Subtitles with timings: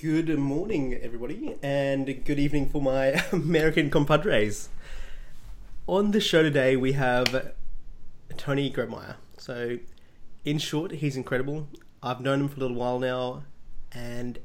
[0.00, 4.70] Good morning, everybody, and good evening for my American compadres.
[5.86, 7.52] On the show today, we have
[8.38, 9.16] Tony Grebmeier.
[9.36, 9.76] So,
[10.42, 11.68] in short, he's incredible.
[12.02, 13.42] I've known him for a little while now,
[13.92, 14.38] and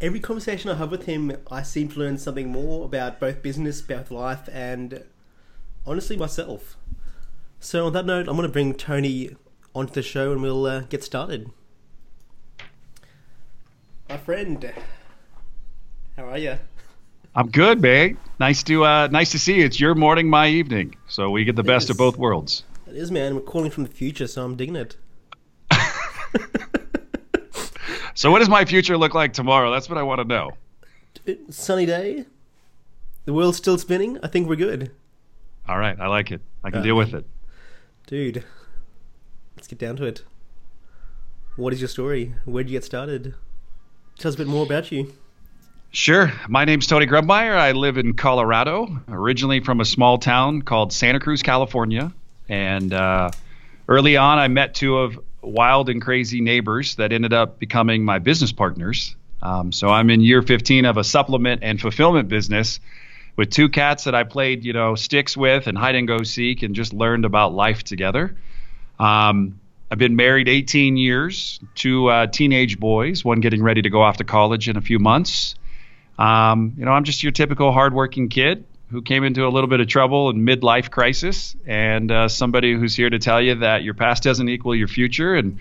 [0.00, 3.82] every conversation I have with him, I seem to learn something more about both business,
[3.82, 5.04] both life, and
[5.86, 6.78] honestly, myself.
[7.60, 9.36] So, on that note, I'm going to bring Tony
[9.74, 11.50] onto the show and we'll uh, get started.
[14.08, 14.72] My friend,
[16.16, 16.58] how are you?
[17.34, 18.16] I'm good, man.
[18.40, 19.64] Nice to uh, nice to see you.
[19.66, 21.90] It's your morning, my evening, so we get the It best is.
[21.90, 22.64] of both worlds.
[22.86, 23.34] It is, man.
[23.34, 24.96] We're calling from the future, so I'm digging it.
[28.14, 29.70] So, what does my future look like tomorrow?
[29.70, 30.50] That's what I want to know.
[31.50, 32.24] Sunny day.
[33.26, 34.18] The world's still spinning.
[34.24, 34.90] I think we're good.
[35.68, 36.40] All right, I like it.
[36.64, 37.24] I can Uh, deal with it.
[38.08, 38.42] Dude,
[39.54, 40.24] let's get down to it.
[41.54, 42.34] What is your story?
[42.44, 43.34] Where would you get started?
[44.18, 45.14] Tell us a bit more about you.
[45.92, 46.32] Sure.
[46.48, 47.56] My name's Tony Grebmeier.
[47.56, 52.12] I live in Colorado, originally from a small town called Santa Cruz, California.
[52.48, 53.30] And uh,
[53.86, 58.18] early on, I met two of wild and crazy neighbors that ended up becoming my
[58.18, 59.14] business partners.
[59.40, 62.80] Um, so I'm in year 15 of a supplement and fulfillment business
[63.36, 66.64] with two cats that I played, you know, sticks with and hide and go seek
[66.64, 68.36] and just learned about life together.
[68.98, 74.02] Um, I've been married 18 years, two uh, teenage boys, one getting ready to go
[74.02, 75.54] off to college in a few months.
[76.18, 79.80] Um, you know, I'm just your typical hardworking kid who came into a little bit
[79.80, 83.94] of trouble and midlife crisis, and uh, somebody who's here to tell you that your
[83.94, 85.58] past doesn't equal your future, and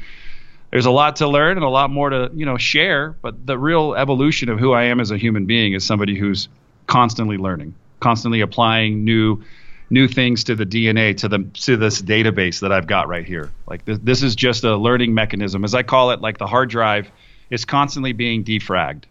[0.71, 3.15] there's a lot to learn and a lot more to you know share.
[3.21, 6.49] But the real evolution of who I am as a human being is somebody who's
[6.85, 9.43] constantly learning, constantly applying new
[9.89, 13.51] new things to the DNA to the to this database that I've got right here.
[13.67, 16.21] Like this, this is just a learning mechanism, as I call it.
[16.21, 17.09] Like the hard drive
[17.49, 19.05] is constantly being defragged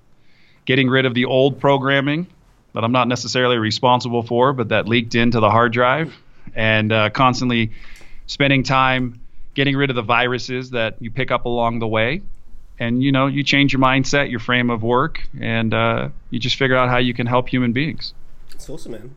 [0.66, 2.26] getting rid of the old programming
[2.74, 6.14] that I'm not necessarily responsible for, but that leaked into the hard drive,
[6.54, 7.72] and uh, constantly
[8.26, 9.20] spending time
[9.54, 12.20] getting rid of the viruses that you pick up along the way.
[12.78, 16.56] And you know, you change your mindset, your frame of work, and uh, you just
[16.56, 18.12] figure out how you can help human beings.
[18.52, 19.16] It's awesome, man.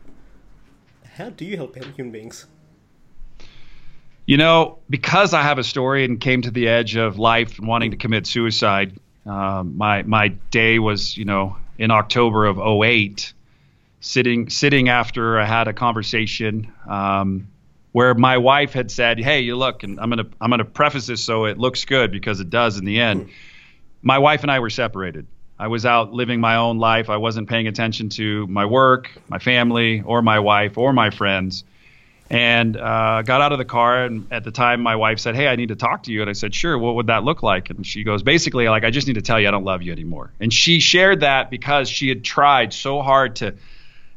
[1.20, 2.46] How do you help human beings?
[4.24, 7.68] You know, because I have a story and came to the edge of life and
[7.68, 13.34] wanting to commit suicide, um, my my day was, you know, in October of 08,
[14.00, 17.48] sitting sitting after I had a conversation um,
[17.92, 21.22] where my wife had said, "Hey, you look," and I'm gonna I'm gonna preface this
[21.22, 23.28] so it looks good because it does in the end.
[24.00, 25.26] My wife and I were separated.
[25.60, 27.10] I was out living my own life.
[27.10, 31.64] I wasn't paying attention to my work, my family, or my wife, or my friends
[32.30, 34.04] and uh, got out of the car.
[34.04, 36.30] And at the time, my wife said, "Hey, I need to talk to you." And
[36.30, 36.78] I said, "Sure.
[36.78, 39.40] What would that look like?" And she goes, "Basically, like I just need to tell
[39.40, 43.02] you I don't love you anymore." And she shared that because she had tried so
[43.02, 43.54] hard to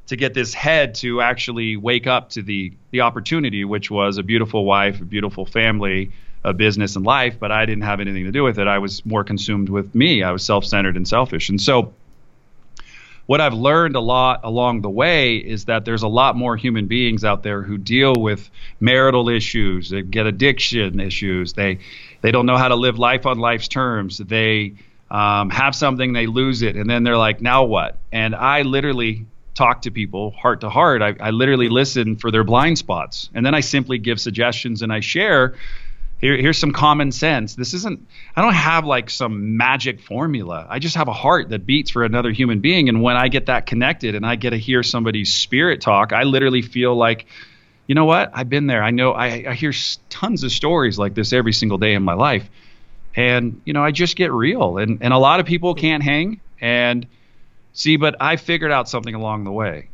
[0.08, 4.24] to get this head to actually wake up to the the opportunity, which was a
[4.24, 6.12] beautiful wife, a beautiful family,
[6.44, 7.38] a business and life.
[7.40, 8.68] But I didn't have anything to do with it.
[8.68, 10.24] I was more consumed with me.
[10.24, 11.50] I was self-centered and selfish.
[11.50, 11.94] And so
[13.26, 16.88] what I've learned a lot along the way is that there's a lot more human
[16.88, 18.50] beings out there who deal with
[18.80, 21.80] marital issues, they get addiction issues, they
[22.22, 24.74] they don't know how to live life on life's terms, they
[25.10, 27.98] um, have something, they lose it, and then they're like, now what?
[28.12, 29.26] And I literally
[29.56, 31.02] talk to people heart to heart.
[31.02, 34.92] I, I literally listen for their blind spots, and then I simply give suggestions and
[34.92, 35.56] I share
[36.24, 37.54] here, here's some common sense.
[37.54, 40.66] This isn't, I don't have like some magic formula.
[40.70, 42.88] I just have a heart that beats for another human being.
[42.88, 46.24] And when I get that connected and I get to hear somebody's spirit talk, I
[46.24, 47.26] literally feel like,
[47.88, 48.32] you know what?
[48.34, 48.82] I've been there.
[48.82, 49.74] I know I, I hear
[50.10, 52.50] tons of stories like this every single day in my life.
[53.18, 54.78] And, you know, I just get real.
[54.78, 56.40] And, and a lot of people can't hang.
[56.62, 57.06] And
[57.74, 59.90] see, but I figured out something along the way.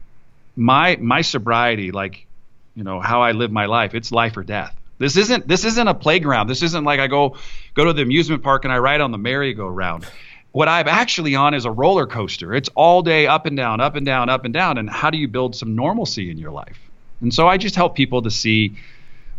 [0.56, 2.28] My, my sobriety, like,
[2.76, 4.79] you know, how I live my life, it's life or death.
[5.00, 6.48] This isn't this isn't a playground.
[6.48, 7.38] This isn't like I go
[7.74, 10.06] go to the amusement park and I ride on the merry-go-round.
[10.52, 12.54] What I'm actually on is a roller coaster.
[12.54, 14.78] It's all day up and down, up and down, up and down.
[14.78, 16.78] And how do you build some normalcy in your life?
[17.22, 18.76] And so I just help people to see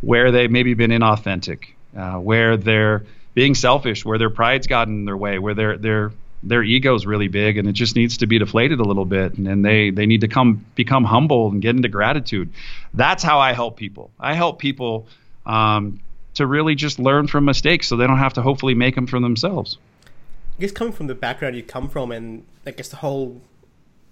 [0.01, 1.67] where they've maybe been inauthentic,
[1.97, 3.05] uh, where they're
[3.35, 7.29] being selfish, where their pride's gotten in their way, where their their their ego's really
[7.29, 10.07] big and it just needs to be deflated a little bit and, and they they
[10.07, 12.51] need to come become humble and get into gratitude.
[12.95, 14.11] That's how I help people.
[14.19, 15.07] I help people
[15.51, 16.01] um,
[16.35, 19.19] to really just learn from mistakes so they don't have to hopefully make them for
[19.21, 19.79] themselves.
[20.07, 23.41] I guess coming from the background you come from, and I guess the whole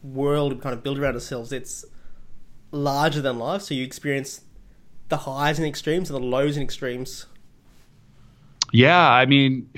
[0.02, 1.84] world we kind of build around ourselves, it's
[2.72, 3.62] larger than life.
[3.62, 4.40] So you experience
[5.08, 7.26] the highs and extremes and the lows and extremes.
[8.72, 9.70] Yeah, I mean,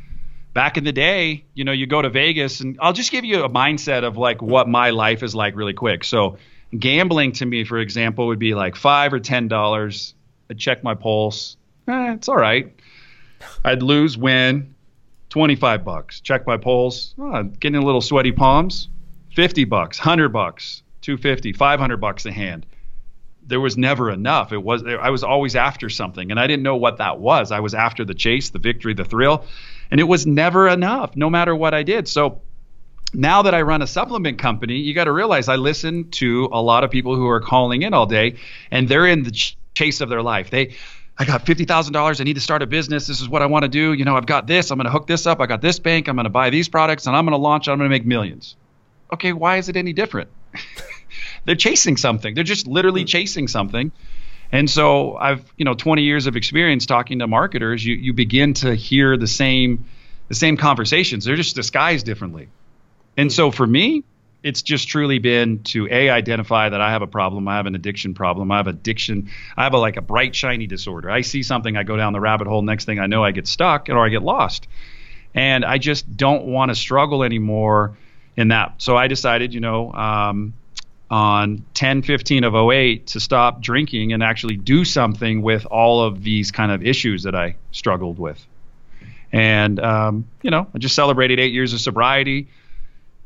[0.54, 3.42] back in the day, you know, you go to Vegas and I'll just give you
[3.42, 6.04] a mindset of like what my life is like really quick.
[6.04, 6.38] So
[6.76, 10.14] gambling to me, for example, would be like five or ten dollars.
[10.50, 11.56] I'd check my pulse.
[11.86, 12.74] Eh, it's all right.
[13.64, 14.74] I'd lose, win,
[15.28, 16.20] twenty five bucks.
[16.20, 17.14] Check my pulse.
[17.18, 18.88] Oh, getting a little sweaty palms.
[19.34, 22.66] Fifty bucks, hundred bucks, 250, 500 bucks a hand.
[23.46, 24.52] There was never enough.
[24.52, 27.50] It was I was always after something and I didn't know what that was.
[27.50, 29.44] I was after the chase, the victory, the thrill,
[29.90, 32.08] and it was never enough no matter what I did.
[32.08, 32.42] So
[33.14, 36.60] now that I run a supplement company, you got to realize I listen to a
[36.60, 38.36] lot of people who are calling in all day
[38.70, 40.50] and they're in the chase of their life.
[40.50, 40.76] They
[41.20, 42.20] I got $50,000.
[42.20, 43.08] I need to start a business.
[43.08, 43.92] This is what I want to do.
[43.92, 44.70] You know, I've got this.
[44.70, 45.40] I'm going to hook this up.
[45.40, 46.06] I got this bank.
[46.06, 47.68] I'm going to buy these products and I'm going to launch.
[47.68, 48.54] I'm going to make millions.
[49.12, 50.30] Okay, why is it any different?
[51.44, 52.34] they're chasing something.
[52.34, 53.06] They're just literally hmm.
[53.06, 53.90] chasing something.
[54.52, 58.54] And so I've, you know, 20 years of experience talking to marketers, you you begin
[58.54, 59.84] to hear the same
[60.28, 61.24] the same conversations.
[61.24, 62.48] They're just disguised differently.
[63.16, 64.04] And so for me,
[64.48, 67.46] it's just truly been to a identify that I have a problem.
[67.48, 68.50] I have an addiction problem.
[68.50, 69.28] I have addiction.
[69.58, 71.10] I have a like a bright shiny disorder.
[71.10, 72.62] I see something, I go down the rabbit hole.
[72.62, 74.66] Next thing I know, I get stuck or I get lost,
[75.34, 77.98] and I just don't want to struggle anymore
[78.38, 78.76] in that.
[78.78, 80.54] So I decided, you know, um,
[81.10, 86.22] on 10 15 of 08 to stop drinking and actually do something with all of
[86.22, 88.42] these kind of issues that I struggled with.
[89.30, 92.48] And, um, you know, I just celebrated eight years of sobriety.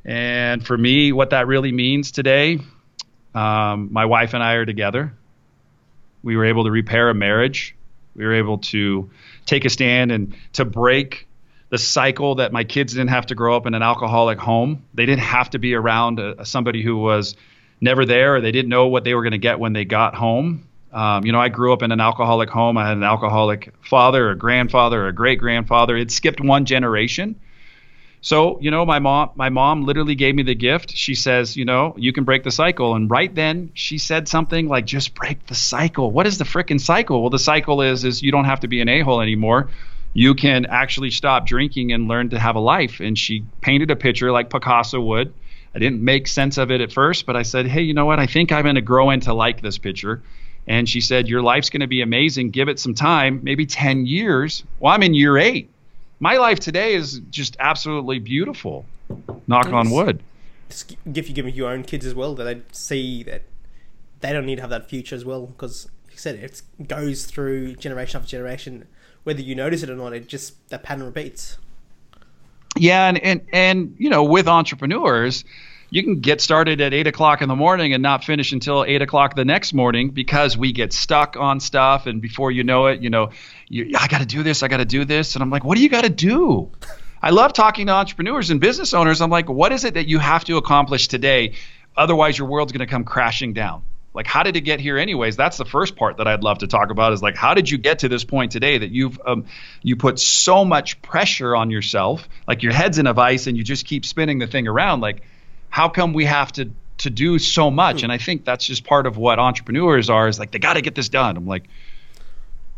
[0.04, 2.58] And for me, what that really means today,
[3.34, 5.14] um, my wife and I are together.
[6.22, 7.76] We were able to repair a marriage.
[8.14, 9.10] We were able to
[9.46, 11.26] take a stand and to break
[11.70, 14.84] the cycle that my kids didn't have to grow up in an alcoholic home.
[14.92, 17.34] They didn't have to be around a, somebody who was
[17.80, 20.14] never there or they didn't know what they were going to get when they got
[20.14, 20.68] home.
[20.92, 22.76] Um, you know, I grew up in an alcoholic home.
[22.76, 25.96] I had an alcoholic father, a grandfather, a great grandfather.
[25.96, 27.40] It skipped one generation.
[28.22, 30.92] So, you know, my mom, my mom literally gave me the gift.
[30.92, 32.94] She says, you know, you can break the cycle.
[32.94, 36.80] And right then, she said something like, "Just break the cycle." What is the frickin'
[36.80, 37.20] cycle?
[37.20, 39.68] Well, the cycle is is you don't have to be an a hole anymore.
[40.14, 43.00] You can actually stop drinking and learn to have a life.
[43.00, 45.34] And she painted a picture like Picasso would
[45.74, 48.18] I didn't make sense of it at first, but I said, hey, you know what?
[48.18, 50.22] I think I'm to grow into like this picture.
[50.66, 52.50] And she said, your life's to be amazing.
[52.50, 54.64] Give it some time, maybe 10 years.
[54.78, 55.70] Well, I'm in year eight.
[56.22, 58.86] My life today is just absolutely beautiful.
[59.48, 60.22] Knock on wood.
[60.70, 63.42] If you give me your own kids as well, that they see that
[64.20, 67.26] they don't need to have that future as well, because like I said, it goes
[67.26, 68.86] through generation after generation.
[69.24, 71.58] Whether you notice it or not, it just that pattern repeats
[72.76, 75.44] yeah, and, and and you know, with entrepreneurs,
[75.92, 79.02] you can get started at eight o'clock in the morning and not finish until eight
[79.02, 83.02] o'clock the next morning because we get stuck on stuff, and before you know it,
[83.02, 83.28] you know,
[83.68, 85.76] you, I got to do this, I got to do this, and I'm like, what
[85.76, 86.72] do you got to do?
[87.20, 89.20] I love talking to entrepreneurs and business owners.
[89.20, 91.56] I'm like, what is it that you have to accomplish today?
[91.94, 93.82] Otherwise, your world's going to come crashing down
[94.14, 96.66] like how did it get here anyways that's the first part that i'd love to
[96.66, 99.46] talk about is like how did you get to this point today that you've um,
[99.82, 103.64] you put so much pressure on yourself like your head's in a vice and you
[103.64, 105.22] just keep spinning the thing around like
[105.72, 108.00] how come we have to to do so much?
[108.00, 108.04] Hmm.
[108.04, 110.82] and i think that's just part of what entrepreneurs are is like they got to
[110.82, 111.36] get this done.
[111.36, 111.64] I'm like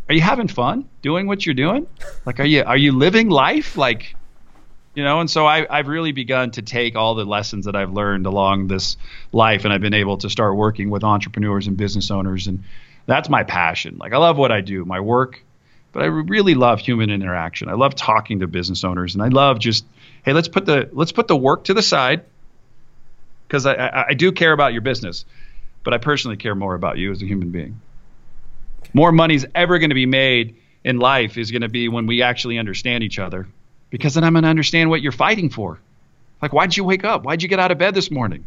[0.09, 1.87] are you having fun doing what you're doing?
[2.25, 3.77] Like are you are you living life?
[3.77, 4.15] Like
[4.95, 7.93] you know and so I, i've really begun to take all the lessons that i've
[7.93, 8.97] learned along this
[9.33, 12.63] life and i've been able to start working with entrepreneurs and business owners and
[13.07, 13.97] that's my passion.
[13.99, 15.43] Like i love what i do my work
[15.91, 17.69] but i really love human interaction.
[17.69, 19.85] I love talking to business owners and i love just
[20.25, 22.23] hey let's put the let's put the work to the side
[23.47, 25.25] because I, I, I do care about your business
[25.83, 27.81] but i personally care more about you as a human being
[28.93, 32.23] more money's ever going to be made in life is going to be when we
[32.23, 33.49] actually understand each other
[33.91, 35.81] because then I'm going to understand what you're fighting for.
[36.43, 37.25] Like, why'd you wake up?
[37.25, 38.45] Why'd you get out of bed this morning?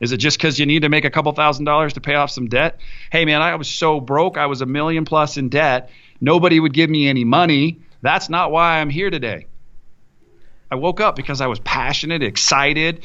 [0.00, 2.30] Is it just because you need to make a couple thousand dollars to pay off
[2.30, 2.80] some debt?
[3.12, 4.36] Hey, man, I was so broke.
[4.36, 5.90] I was a million plus in debt.
[6.20, 7.80] Nobody would give me any money.
[8.02, 9.46] That's not why I'm here today.
[10.70, 13.04] I woke up because I was passionate, excited,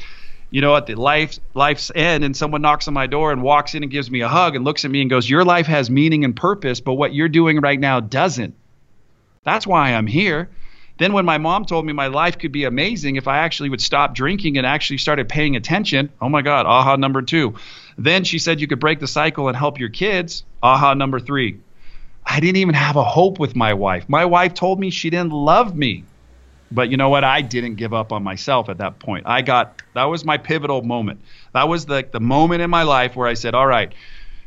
[0.56, 3.74] you know, at the life life's end, and someone knocks on my door and walks
[3.74, 5.90] in and gives me a hug and looks at me and goes, "Your life has
[5.90, 8.54] meaning and purpose, but what you're doing right now doesn't."
[9.44, 10.48] That's why I'm here.
[10.96, 13.82] Then when my mom told me my life could be amazing if I actually would
[13.82, 17.56] stop drinking and actually started paying attention, oh my God, aha number two.
[17.98, 21.58] Then she said you could break the cycle and help your kids, aha number three.
[22.24, 24.08] I didn't even have a hope with my wife.
[24.08, 26.04] My wife told me she didn't love me.
[26.70, 27.22] But you know what?
[27.24, 29.24] I didn't give up on myself at that point.
[29.26, 31.20] I got that was my pivotal moment.
[31.52, 33.92] That was the the moment in my life where I said, "All right,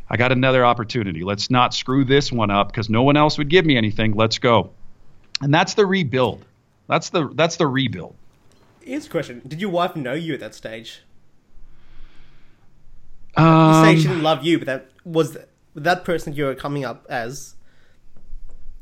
[0.09, 1.23] I got another opportunity.
[1.23, 4.13] Let's not screw this one up because no one else would give me anything.
[4.15, 4.71] Let's go."
[5.41, 6.43] And that's the rebuild.
[6.87, 8.15] That's the that's the rebuild.
[8.81, 11.03] Here's a question: Did your wife know you at that stage?
[13.35, 15.37] Um, You say she didn't love you, but that was
[15.75, 17.55] that person you were coming up as.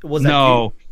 [0.03, 0.87] Was that no, you?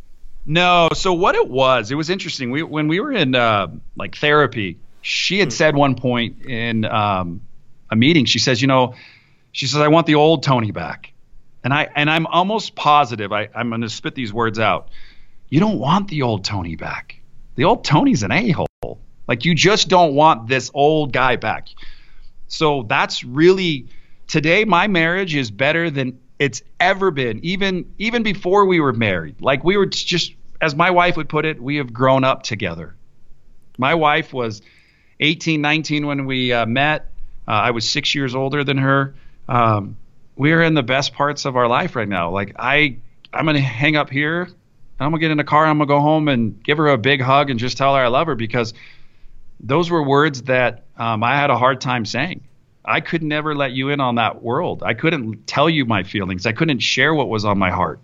[0.45, 0.89] No.
[0.93, 2.51] So what it was, it was interesting.
[2.51, 7.41] We when we were in uh, like therapy, she had said one point in um,
[7.89, 8.25] a meeting.
[8.25, 8.95] She says, you know,
[9.51, 11.13] she says, I want the old Tony back,
[11.63, 13.31] and I and I'm almost positive.
[13.31, 14.89] I, I'm going to spit these words out.
[15.49, 17.21] You don't want the old Tony back.
[17.55, 18.99] The old Tony's an a hole.
[19.27, 21.69] Like you just don't want this old guy back.
[22.47, 23.87] So that's really
[24.27, 29.41] today my marriage is better than it's ever been even even before we were married.
[29.41, 32.95] Like we were just as my wife would put it, we have grown up together.
[33.77, 34.61] My wife was
[35.19, 37.11] 18, 19 when we uh, met.
[37.47, 39.15] Uh, I was 6 years older than her.
[39.47, 39.97] Um,
[40.35, 42.31] we're in the best parts of our life right now.
[42.31, 42.97] Like I
[43.33, 44.53] I'm to hang up here and
[44.99, 45.65] I'm gonna get in the car.
[45.65, 48.07] I'm gonna go home and give her a big hug and just tell her I
[48.07, 48.73] love her because
[49.59, 52.41] those were words that um, I had a hard time saying.
[52.83, 54.83] I could never let you in on that world.
[54.83, 56.45] I couldn't tell you my feelings.
[56.45, 57.99] I couldn't share what was on my heart.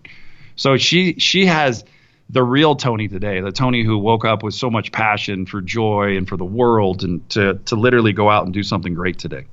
[0.56, 1.84] So she she has
[2.32, 6.16] the real Tony today, the Tony who woke up with so much passion for joy
[6.16, 9.46] and for the world and to to literally go out and do something great today.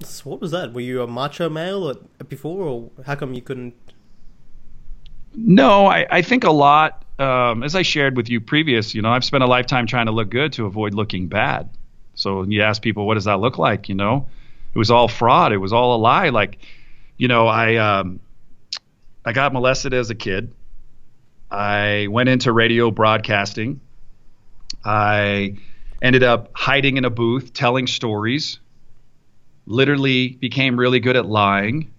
[0.00, 0.72] So what was that?
[0.72, 3.74] Were you a macho male or, before, or how come you couldn't?
[5.36, 7.04] No, I, I think a lot.
[7.18, 10.12] Um, as I shared with you previous, you know, I've spent a lifetime trying to
[10.12, 11.70] look good to avoid looking bad.
[12.16, 13.88] So you ask people, what does that look like?
[13.88, 14.26] You know,
[14.74, 15.52] it was all fraud.
[15.52, 16.30] It was all a lie.
[16.30, 16.58] Like,
[17.16, 18.18] you know, I um,
[19.24, 20.52] I got molested as a kid.
[21.54, 23.80] I went into radio broadcasting.
[24.84, 25.56] I
[26.02, 28.58] ended up hiding in a booth telling stories.
[29.66, 31.90] Literally became really good at lying,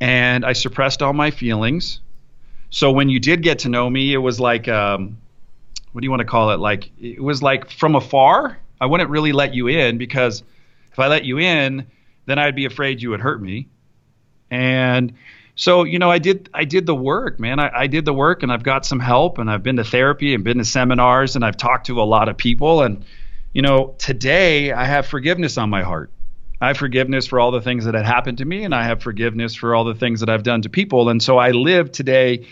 [0.00, 2.00] and I suppressed all my feelings
[2.70, 5.18] so when you did get to know me, it was like, um,
[5.92, 6.60] what do you want to call it?
[6.60, 8.58] Like it was like from afar.
[8.80, 10.42] I wouldn't really let you in because
[10.92, 11.86] if I let you in,
[12.26, 13.68] then I'd be afraid you would hurt me.
[14.50, 15.14] And
[15.56, 17.58] so you know, I did I did the work, man.
[17.58, 20.34] I, I did the work, and I've got some help, and I've been to therapy
[20.34, 23.04] and been to seminars, and I've talked to a lot of people, and
[23.54, 26.10] you know, today I have forgiveness on my heart.
[26.60, 29.02] I have forgiveness for all the things that had happened to me, and I have
[29.02, 31.08] forgiveness for all the things that I've done to people.
[31.08, 32.46] And so I live today,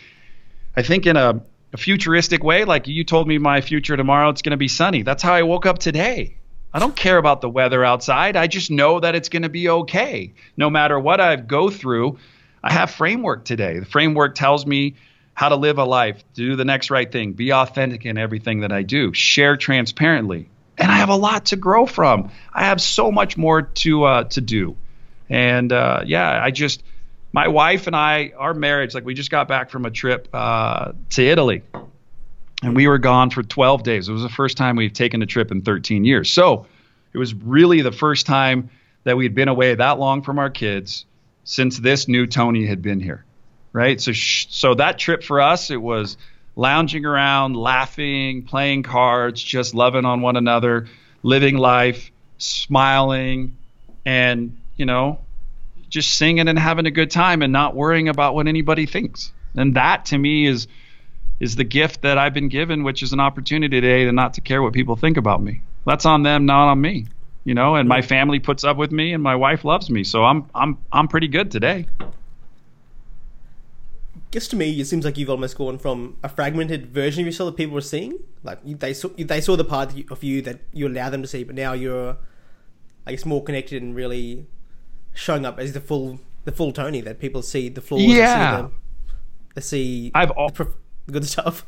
[0.74, 1.42] I think, in a,
[1.74, 2.64] a futuristic way.
[2.64, 5.02] Like you told me my future tomorrow, it's going to be sunny.
[5.02, 6.36] That's how I woke up today.
[6.72, 8.36] I don't care about the weather outside.
[8.36, 10.32] I just know that it's going to be okay.
[10.56, 12.18] No matter what I go through,
[12.64, 13.78] I have framework today.
[13.78, 14.94] The framework tells me
[15.34, 18.72] how to live a life, do the next right thing, be authentic in everything that
[18.72, 22.30] I do, share transparently and I have a lot to grow from.
[22.52, 24.76] I have so much more to uh, to do,
[25.28, 26.82] and uh, yeah, I just
[27.32, 30.92] my wife and I, our marriage, like we just got back from a trip uh,
[31.10, 31.62] to Italy,
[32.62, 34.08] and we were gone for 12 days.
[34.08, 36.66] It was the first time we've taken a trip in 13 years, so
[37.12, 38.70] it was really the first time
[39.04, 41.04] that we'd been away that long from our kids
[41.44, 43.24] since this new Tony had been here,
[43.72, 44.00] right?
[44.00, 46.16] So sh- so that trip for us, it was
[46.56, 50.86] lounging around, laughing, playing cards, just loving on one another,
[51.22, 53.56] living life, smiling,
[54.04, 55.18] and, you know,
[55.88, 59.32] just singing and having a good time and not worrying about what anybody thinks.
[59.56, 60.66] And that to me is
[61.40, 64.40] is the gift that I've been given, which is an opportunity today to not to
[64.40, 65.62] care what people think about me.
[65.84, 67.06] That's on them, not on me.
[67.44, 70.02] You know, and my family puts up with me and my wife loves me.
[70.02, 71.86] So I'm I'm I'm pretty good today
[74.34, 77.50] guess to me, it seems like you've almost gone from a fragmented version of yourself
[77.50, 78.18] that people were seeing.
[78.42, 81.44] Like they saw, they saw the part of you that you allow them to see,
[81.44, 82.16] but now you're,
[83.06, 84.48] I guess, more connected and really
[85.14, 88.02] showing up as the full, the full Tony that people see the flaws.
[88.02, 88.70] Yeah.
[89.54, 90.72] They see, the, they see I've al- the,
[91.06, 91.64] the good stuff.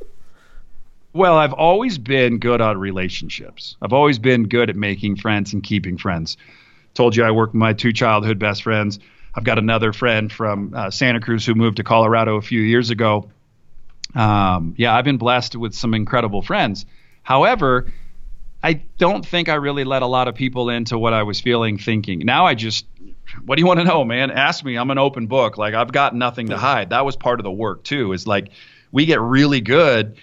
[1.17, 3.75] Well, I've always been good at relationships.
[3.81, 6.37] I've always been good at making friends and keeping friends.
[6.93, 8.99] Told you I work with my two childhood best friends.
[9.35, 12.91] I've got another friend from uh, Santa Cruz who moved to Colorado a few years
[12.91, 13.31] ago.
[14.15, 16.85] Um, yeah, I've been blessed with some incredible friends.
[17.23, 17.91] However,
[18.63, 21.79] I don't think I really let a lot of people into what I was feeling,
[21.79, 22.19] thinking.
[22.27, 22.85] Now I just,
[23.47, 24.31] what do you want to know, man?
[24.31, 24.77] Ask me.
[24.77, 25.57] I'm an open book.
[25.57, 26.91] Like I've got nothing to hide.
[26.91, 28.13] That was part of the work too.
[28.13, 28.51] Is like
[28.93, 30.19] we get really good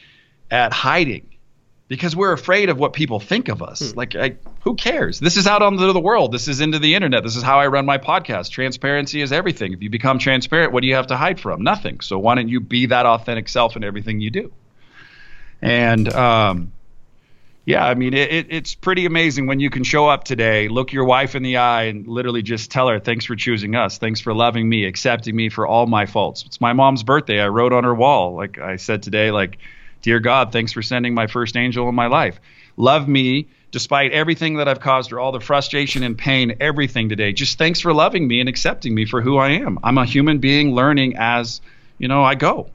[0.53, 1.27] at hiding
[1.87, 3.91] because we're afraid of what people think of us.
[3.91, 3.97] Hmm.
[3.97, 5.19] Like, I, who cares?
[5.19, 6.31] This is out onto the world.
[6.31, 7.23] This is into the internet.
[7.23, 8.51] This is how I run my podcast.
[8.51, 9.73] Transparency is everything.
[9.73, 11.63] If you become transparent, what do you have to hide from?
[11.63, 11.99] Nothing.
[12.01, 14.53] So why don't you be that authentic self in everything you do?
[15.61, 16.71] And um,
[17.65, 20.93] yeah, I mean, it, it, it's pretty amazing when you can show up today, look
[20.93, 23.97] your wife in the eye, and literally just tell her, "Thanks for choosing us.
[23.97, 27.39] Thanks for loving me, accepting me for all my faults." It's my mom's birthday.
[27.39, 29.57] I wrote on her wall, like I said today, like
[30.03, 32.39] Dear God, thanks for sending my first angel in my life.
[32.77, 37.33] Love me despite everything that I've caused her, all the frustration and pain, everything today.
[37.33, 39.79] Just thanks for loving me and accepting me for who I am.
[39.83, 41.59] I'm a human being learning as,
[41.97, 42.69] you know, I go.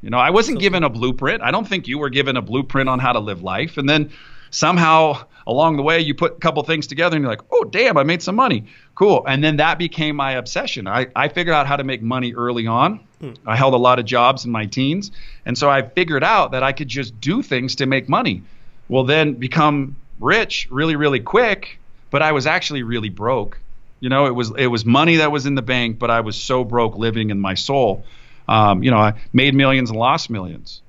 [0.00, 1.42] You know, I wasn't given a blueprint.
[1.42, 3.78] I don't think you were given a blueprint on how to live life.
[3.78, 4.12] And then
[4.50, 7.96] somehow along the way you put a couple things together and you're like, oh damn,
[7.96, 8.66] I made some money.
[8.94, 9.24] Cool.
[9.26, 10.86] And then that became my obsession.
[10.86, 13.00] I, I figured out how to make money early on.
[13.20, 13.32] Hmm.
[13.46, 15.10] I held a lot of jobs in my teens.
[15.46, 18.42] And so I figured out that I could just do things to make money.
[18.88, 23.58] Well then become rich really, really quick, but I was actually really broke.
[24.00, 26.40] You know, it was it was money that was in the bank, but I was
[26.40, 28.04] so broke living in my soul.
[28.46, 30.82] Um, you know, I made millions and lost millions.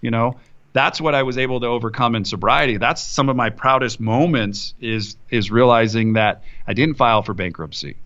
[0.00, 0.38] You know,
[0.72, 2.76] that's what I was able to overcome in sobriety.
[2.76, 7.96] That's some of my proudest moments is is realizing that I didn't file for bankruptcy.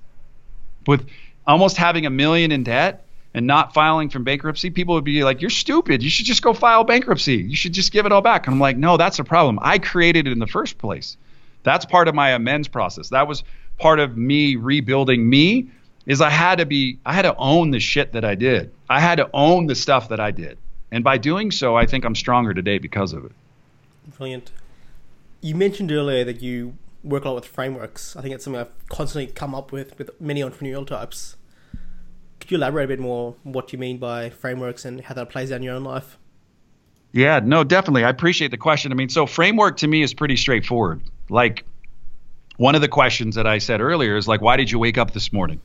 [0.87, 1.07] With
[1.47, 3.05] almost having a million in debt
[3.35, 6.03] and not filing from bankruptcy, people would be like, "You're stupid.
[6.03, 7.37] You should just go file bankruptcy.
[7.37, 9.59] You should just give it all back." And I'm like, "No, that's a problem.
[9.63, 11.17] I created it in the first place.
[11.63, 13.09] That's part of my amends process.
[13.11, 13.45] That was
[13.79, 15.69] part of me rebuilding me
[16.07, 18.73] is I had to be I had to own the shit that I did.
[18.89, 20.59] I had to own the stuff that I did.
[20.93, 23.33] And by doing so, I think I'm stronger today because of it.
[24.17, 24.53] Brilliant.
[25.41, 28.15] You mentioned earlier that you work a lot with frameworks.
[28.15, 31.37] I think it's something I've constantly come up with with many entrepreneurial types.
[32.39, 35.51] Could you elaborate a bit more what you mean by frameworks and how that plays
[35.51, 36.19] out in your own life?
[37.13, 38.05] Yeah, no, definitely.
[38.05, 38.93] I appreciate the question.
[38.93, 41.01] I mean, so framework to me is pretty straightforward.
[41.31, 41.65] Like
[42.59, 45.13] one of the questions that I said earlier is like, why did you wake up
[45.13, 45.61] this morning?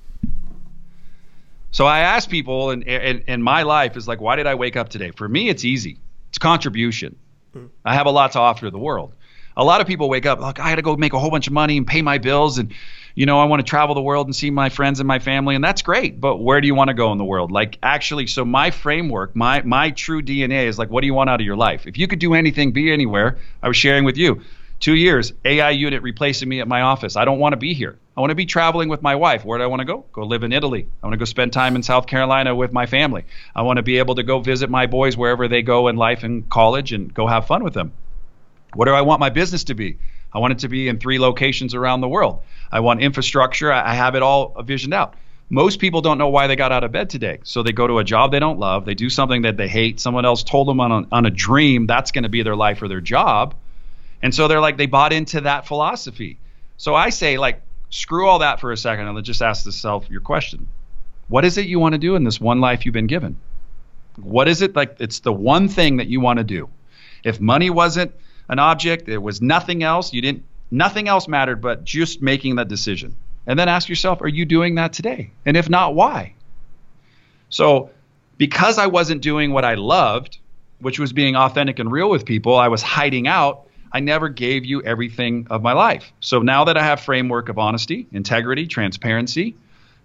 [1.71, 4.75] So I ask people, and in, in, my life is like, why did I wake
[4.75, 5.11] up today?
[5.11, 5.99] For me, it's easy.
[6.29, 7.17] It's contribution.
[7.55, 7.67] Mm-hmm.
[7.83, 9.13] I have a lot to offer to the world.
[9.55, 11.47] A lot of people wake up like, I got to go make a whole bunch
[11.47, 12.73] of money and pay my bills, and
[13.15, 15.55] you know, I want to travel the world and see my friends and my family,
[15.55, 16.21] and that's great.
[16.21, 17.51] But where do you want to go in the world?
[17.51, 21.31] Like, actually, so my framework, my my true DNA is like, what do you want
[21.31, 21.87] out of your life?
[21.87, 23.39] If you could do anything, be anywhere.
[23.63, 24.41] I was sharing with you
[24.79, 27.15] Two years, AI unit replacing me at my office.
[27.15, 27.97] I don't want to be here.
[28.15, 29.43] I want to be traveling with my wife.
[29.43, 30.05] Where do I want to go?
[30.13, 30.87] Go live in Italy.
[31.01, 33.25] I want to go spend time in South Carolina with my family.
[33.55, 36.23] I want to be able to go visit my boys wherever they go in life
[36.23, 37.91] and college and go have fun with them.
[38.75, 39.97] What do I want my business to be?
[40.31, 42.43] I want it to be in three locations around the world.
[42.71, 43.71] I want infrastructure.
[43.71, 45.15] I have it all visioned out.
[45.49, 47.39] Most people don't know why they got out of bed today.
[47.43, 48.85] So they go to a job they don't love.
[48.85, 49.99] They do something that they hate.
[49.99, 52.81] Someone else told them on a, on a dream that's going to be their life
[52.81, 53.55] or their job
[54.21, 56.37] and so they're like, they bought into that philosophy.
[56.77, 60.21] So I say, like, screw all that for a second and just ask yourself your
[60.21, 60.67] question.
[61.27, 63.37] What is it you want to do in this one life you've been given?
[64.17, 64.97] What is it like?
[64.99, 66.69] It's the one thing that you want to do.
[67.23, 68.13] If money wasn't
[68.49, 72.67] an object, it was nothing else, you didn't, nothing else mattered but just making that
[72.67, 73.15] decision.
[73.45, 75.31] And then ask yourself, are you doing that today?
[75.45, 76.33] And if not, why?
[77.49, 77.91] So,
[78.37, 80.39] because I wasn't doing what I loved,
[80.79, 84.65] which was being authentic and real with people, I was hiding out I never gave
[84.65, 86.11] you everything of my life.
[86.19, 89.55] So now that I have framework of honesty, integrity, transparency,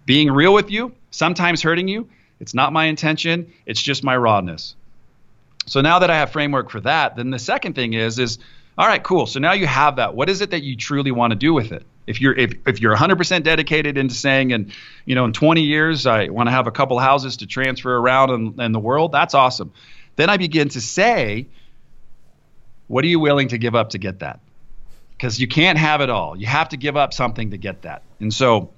[0.05, 4.75] being real with you, sometimes hurting you, it's not my intention, it's just my rawness.
[5.65, 8.37] So now that I have framework for that, then the second thing is is
[8.77, 9.27] all right, cool.
[9.27, 10.15] So now you have that.
[10.15, 11.85] What is it that you truly want to do with it?
[12.07, 14.73] If you're if, if you're 100% dedicated into saying, and
[15.05, 18.31] you know, in 20 years I want to have a couple houses to transfer around
[18.31, 19.71] in, in the world, that's awesome.
[20.15, 21.47] Then I begin to say,
[22.93, 24.39] what are you willing to give up to get that?
[25.13, 26.37] Because you can't have it all.
[26.37, 28.03] You have to give up something to get that.
[28.19, 28.69] And so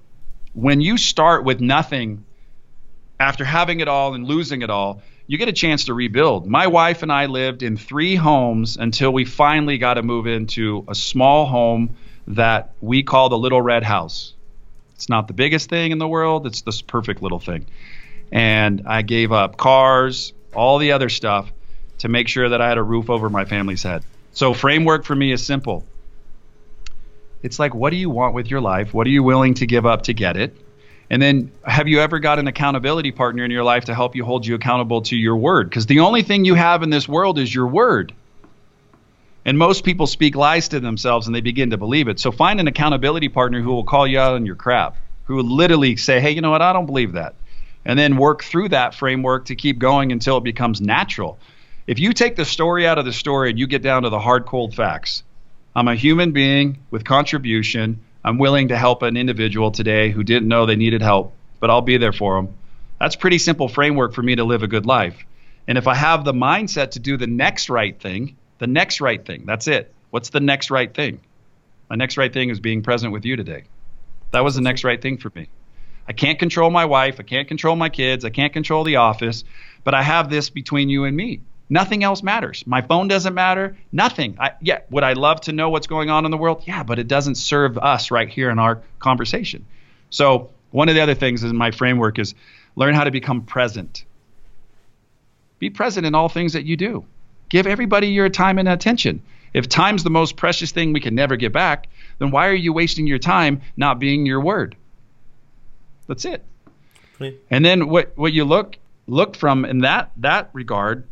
[0.53, 2.23] when you start with nothing
[3.19, 6.47] after having it all and losing it all, you get a chance to rebuild.
[6.47, 10.85] My wife and I lived in three homes until we finally got to move into
[10.87, 11.97] a small home
[12.27, 14.33] that we call the Little Red House.
[14.93, 17.65] It's not the biggest thing in the world, it's this perfect little thing.
[18.31, 21.51] And I gave up cars, all the other stuff
[21.99, 24.03] to make sure that I had a roof over my family's head.
[24.33, 25.85] So, framework for me is simple.
[27.41, 28.93] It's like, what do you want with your life?
[28.93, 30.57] What are you willing to give up to get it?
[31.09, 34.25] And then, have you ever got an accountability partner in your life to help you
[34.25, 35.69] hold you accountable to your word?
[35.69, 38.13] Because the only thing you have in this world is your word.
[39.45, 42.19] And most people speak lies to themselves and they begin to believe it.
[42.19, 45.43] So, find an accountability partner who will call you out on your crap, who will
[45.55, 46.63] literally say, hey, you know what?
[46.63, 47.35] I don't believe that.
[47.85, 51.37] And then work through that framework to keep going until it becomes natural.
[51.87, 54.19] If you take the story out of the story and you get down to the
[54.19, 55.21] hard, cold facts,
[55.75, 57.99] I'm a human being with contribution.
[58.23, 61.83] I'm willing to help an individual today who didn't know they needed help, but I'll
[61.83, 62.55] be there for them.
[62.99, 65.27] That's pretty simple framework for me to live a good life.
[65.67, 69.23] And if I have the mindset to do the next right thing, the next right
[69.23, 69.93] thing, that's it.
[70.09, 71.19] What's the next right thing?
[71.87, 73.65] My next right thing is being present with you today.
[74.31, 75.49] That was the next right thing for me.
[76.07, 77.17] I can't control my wife.
[77.19, 78.25] I can't control my kids.
[78.25, 79.43] I can't control the office,
[79.83, 82.63] but I have this between you and me Nothing else matters.
[82.67, 83.75] My phone doesn't matter.
[83.91, 84.37] Nothing.
[84.39, 86.63] I, yeah, would I love to know what's going on in the world?
[86.65, 89.65] Yeah, but it doesn't serve us right here in our conversation.
[90.11, 92.35] So one of the other things in my framework is
[92.75, 94.05] learn how to become present.
[95.57, 97.05] Be present in all things that you do.
[97.49, 99.21] Give everybody your time and attention.
[99.53, 101.87] If time's the most precious thing we can never get back,
[102.19, 104.75] then why are you wasting your time not being your word?
[106.07, 106.43] That's it.
[107.49, 111.07] And then what what you look look from in that that regard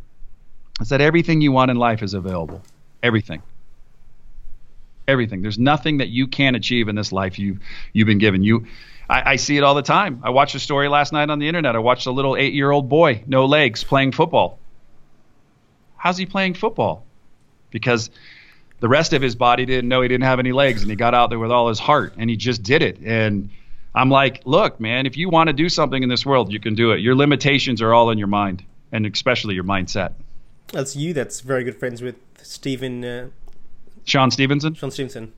[0.80, 2.62] is that everything you want in life is available.
[3.02, 3.42] Everything.
[5.06, 5.42] Everything.
[5.42, 7.60] There's nothing that you can't achieve in this life you've
[7.92, 8.42] you've been given.
[8.42, 8.66] You
[9.08, 10.20] I, I see it all the time.
[10.22, 11.76] I watched a story last night on the internet.
[11.76, 14.58] I watched a little eight year old boy, no legs, playing football.
[15.96, 17.04] How's he playing football?
[17.70, 18.10] Because
[18.80, 21.14] the rest of his body didn't know he didn't have any legs and he got
[21.14, 22.98] out there with all his heart and he just did it.
[23.04, 23.50] And
[23.94, 26.74] I'm like, look, man, if you want to do something in this world, you can
[26.74, 27.00] do it.
[27.00, 30.12] Your limitations are all in your mind and especially your mindset.
[30.72, 33.04] That's you that's very good friends with Stephen.
[33.04, 33.28] Uh,
[34.04, 34.74] Sean Stephenson?
[34.74, 35.32] Sean Stephenson.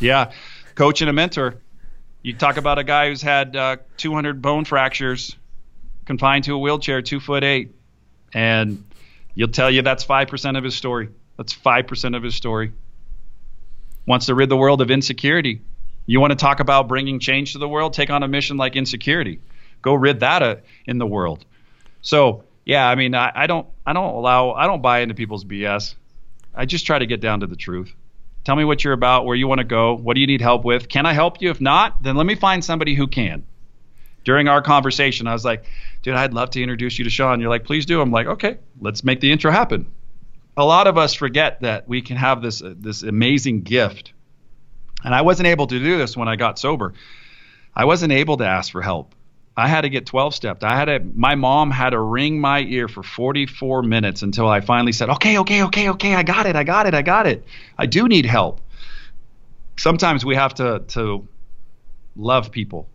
[0.00, 0.32] Yeah.
[0.74, 1.56] Coach and a mentor.
[2.22, 5.36] You talk about a guy who's had uh, 200 bone fractures,
[6.04, 7.74] confined to a wheelchair, two foot eight,
[8.32, 8.84] and
[9.34, 11.08] you'll tell you that's 5% of his story.
[11.36, 12.72] That's 5% of his story.
[14.06, 15.62] Wants to rid the world of insecurity.
[16.06, 17.92] You want to talk about bringing change to the world?
[17.92, 19.40] Take on a mission like insecurity.
[19.82, 21.44] Go rid that uh, in the world.
[22.00, 25.42] So, yeah, I mean, I, I don't, I don't allow, I don't buy into people's
[25.42, 25.94] BS.
[26.54, 27.94] I just try to get down to the truth.
[28.44, 30.66] Tell me what you're about, where you want to go, what do you need help
[30.66, 30.86] with?
[30.86, 31.48] Can I help you?
[31.48, 33.46] If not, then let me find somebody who can.
[34.22, 35.64] During our conversation, I was like,
[36.02, 37.40] dude, I'd love to introduce you to Sean.
[37.40, 38.02] You're like, please do.
[38.02, 39.90] I'm like, okay, let's make the intro happen.
[40.54, 44.12] A lot of us forget that we can have this uh, this amazing gift.
[45.02, 46.92] And I wasn't able to do this when I got sober.
[47.74, 49.14] I wasn't able to ask for help.
[49.58, 50.62] I had to get 12 stepped.
[50.62, 54.60] I had to, my mom had to ring my ear for 44 minutes until I
[54.60, 57.44] finally said, okay, okay, okay, okay, I got it, I got it, I got it.
[57.76, 58.60] I do need help.
[59.76, 61.26] Sometimes we have to, to
[62.14, 62.88] love people.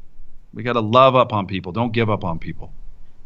[0.53, 1.73] We got to love up on people.
[1.73, 2.71] Don't give up on people.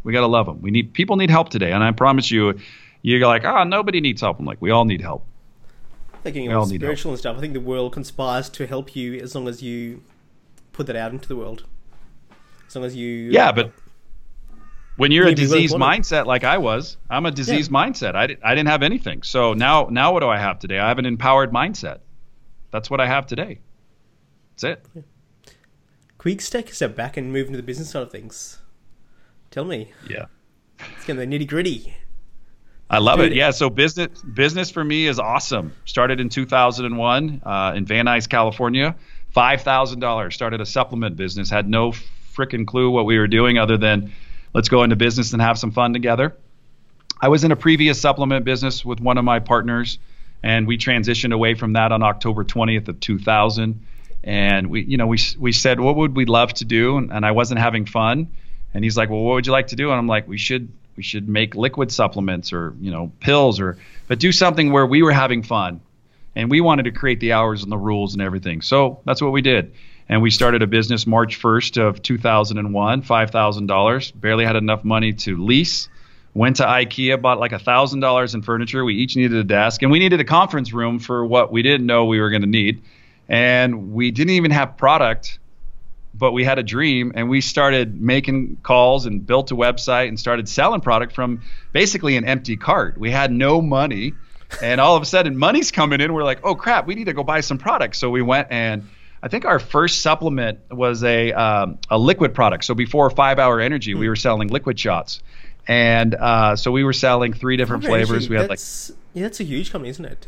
[0.01, 0.63] We got to love them.
[0.63, 1.71] We need, people need help today.
[1.71, 2.59] And I promise you,
[3.03, 4.39] you're like, oh, nobody needs help.
[4.39, 5.23] I'm like, we all need help.
[6.23, 9.47] Thinking about spiritual and stuff, I think the world conspires to help you as long
[9.47, 10.01] as you
[10.73, 11.65] put that out into the world.
[12.77, 13.31] As long as you.
[13.31, 13.71] Yeah, but
[14.97, 17.73] when you're a disease mindset like I was, I'm a disease yeah.
[17.73, 18.15] mindset.
[18.15, 19.23] I, I didn't have anything.
[19.23, 20.79] So now now what do I have today?
[20.79, 21.99] I have an empowered mindset.
[22.71, 23.59] That's what I have today.
[24.51, 24.85] That's it.
[24.93, 25.01] Yeah.
[26.17, 28.59] Quick take a step back and move into the business side of things.
[29.51, 29.91] Tell me.
[30.09, 30.25] Yeah.
[30.79, 31.95] It's getting the nitty gritty.
[32.89, 33.31] I love Dude.
[33.31, 33.35] it.
[33.35, 33.51] Yeah.
[33.51, 35.73] So business business for me is awesome.
[35.85, 38.95] Started in 2001 uh, in Van Nuys, California.
[39.29, 40.33] Five thousand dollars.
[40.33, 41.49] Started a supplement business.
[41.49, 41.93] Had no
[42.37, 44.13] freaking clue what we were doing other than
[44.53, 46.35] let's go into business and have some fun together.
[47.19, 49.97] I was in a previous supplement business with one of my partners,
[50.43, 53.83] and we transitioned away from that on October 20th of 2000.
[54.23, 57.25] And we, you know, we we said what would we love to do, and, and
[57.25, 58.27] I wasn't having fun.
[58.73, 59.89] And he's like, well, what would you like to do?
[59.89, 63.77] And I'm like, we should we should make liquid supplements or you know pills or
[64.07, 65.79] but do something where we were having fun
[66.35, 69.31] and we wanted to create the hours and the rules and everything so that's what
[69.31, 69.73] we did
[70.09, 74.19] and we started a business March 1st of 2001, $5,000.
[74.21, 75.89] Barely had enough money to lease.
[76.33, 78.85] Went to IKEA, bought like $1,000 in furniture.
[78.85, 81.87] We each needed a desk, and we needed a conference room for what we didn't
[81.87, 82.83] know we were going to need.
[83.27, 85.39] And we didn't even have product,
[86.13, 90.19] but we had a dream, and we started making calls and built a website and
[90.19, 91.41] started selling product from
[91.73, 92.97] basically an empty cart.
[92.97, 94.13] We had no money,
[94.61, 96.13] and all of a sudden, money's coming in.
[96.13, 97.95] We're like, oh crap, we need to go buy some product.
[97.97, 98.87] So we went and
[99.27, 102.63] I think our first supplement was a um, a liquid product.
[102.63, 104.11] So before Five Hour Energy, we hmm.
[104.11, 105.21] were selling liquid shots,
[105.67, 108.09] and uh, so we were selling three different Five flavors.
[108.09, 108.59] Energy, we had like
[109.13, 110.27] yeah, that's a huge company, isn't it?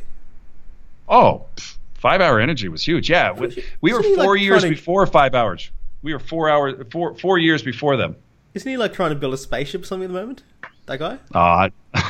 [1.08, 1.46] Oh,
[1.94, 3.10] Five Hour Energy was huge.
[3.10, 4.70] Yeah, we, we were four like years to...
[4.70, 5.72] before Five Hours.
[6.02, 8.18] We were four hours four four years before them.
[8.54, 10.44] Isn't he like trying to build a spaceship or something at the moment?
[10.88, 11.20] That guy?
[11.34, 11.70] Uh,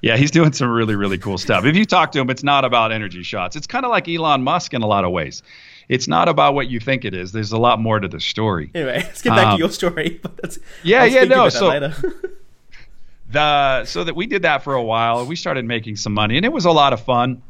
[0.00, 1.66] yeah, he's doing some really, really cool stuff.
[1.66, 3.56] If you talk to him, it's not about energy shots.
[3.56, 5.42] It's kind of like Elon Musk in a lot of ways
[5.90, 7.32] it's not about what you think it is.
[7.32, 8.70] There's a lot more to the story.
[8.76, 10.20] Anyway, let's get back um, to your story.
[10.84, 11.48] yeah, yeah, no.
[11.48, 11.68] So
[13.32, 15.26] the so that we did that for a while.
[15.26, 17.42] We started making some money, and it was a lot of fun.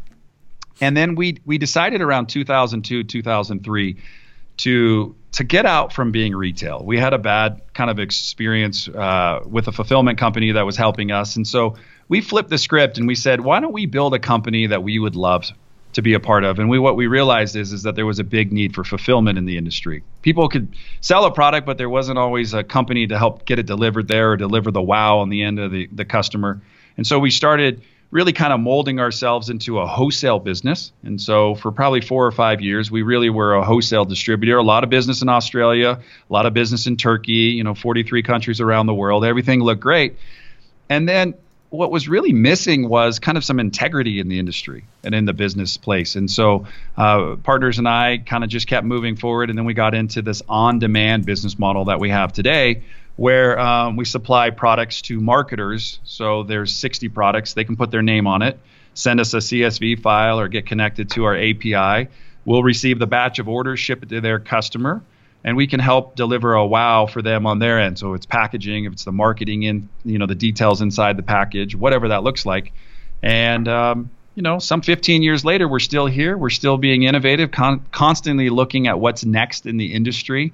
[0.80, 3.96] And then we we decided around 2002, 2003
[4.56, 6.82] to to get out from being retail.
[6.82, 11.12] We had a bad kind of experience uh, with a fulfillment company that was helping
[11.12, 11.76] us, and so
[12.08, 14.98] we flipped the script and we said, why don't we build a company that we
[14.98, 15.44] would love
[15.92, 16.58] to be a part of.
[16.58, 19.38] And we what we realized is is that there was a big need for fulfillment
[19.38, 20.02] in the industry.
[20.22, 20.68] People could
[21.00, 24.32] sell a product, but there wasn't always a company to help get it delivered there
[24.32, 26.60] or deliver the wow on the end of the, the customer.
[26.96, 30.92] And so we started really kind of molding ourselves into a wholesale business.
[31.04, 34.56] And so for probably four or five years, we really were a wholesale distributor.
[34.56, 38.22] A lot of business in Australia, a lot of business in Turkey, you know, 43
[38.24, 39.24] countries around the world.
[39.24, 40.16] Everything looked great.
[40.88, 41.34] And then
[41.70, 45.32] what was really missing was kind of some integrity in the industry and in the
[45.32, 46.16] business place.
[46.16, 49.50] And so, uh, partners and I kind of just kept moving forward.
[49.50, 52.82] And then we got into this on demand business model that we have today,
[53.14, 56.00] where um, we supply products to marketers.
[56.02, 58.58] So, there's 60 products, they can put their name on it,
[58.94, 62.10] send us a CSV file, or get connected to our API.
[62.44, 65.02] We'll receive the batch of orders, ship it to their customer
[65.44, 67.98] and we can help deliver a wow for them on their end.
[67.98, 71.74] So it's packaging, if it's the marketing in, you know, the details inside the package,
[71.74, 72.72] whatever that looks like.
[73.22, 76.36] And um, you know, some 15 years later, we're still here.
[76.36, 80.52] We're still being innovative, con- constantly looking at what's next in the industry.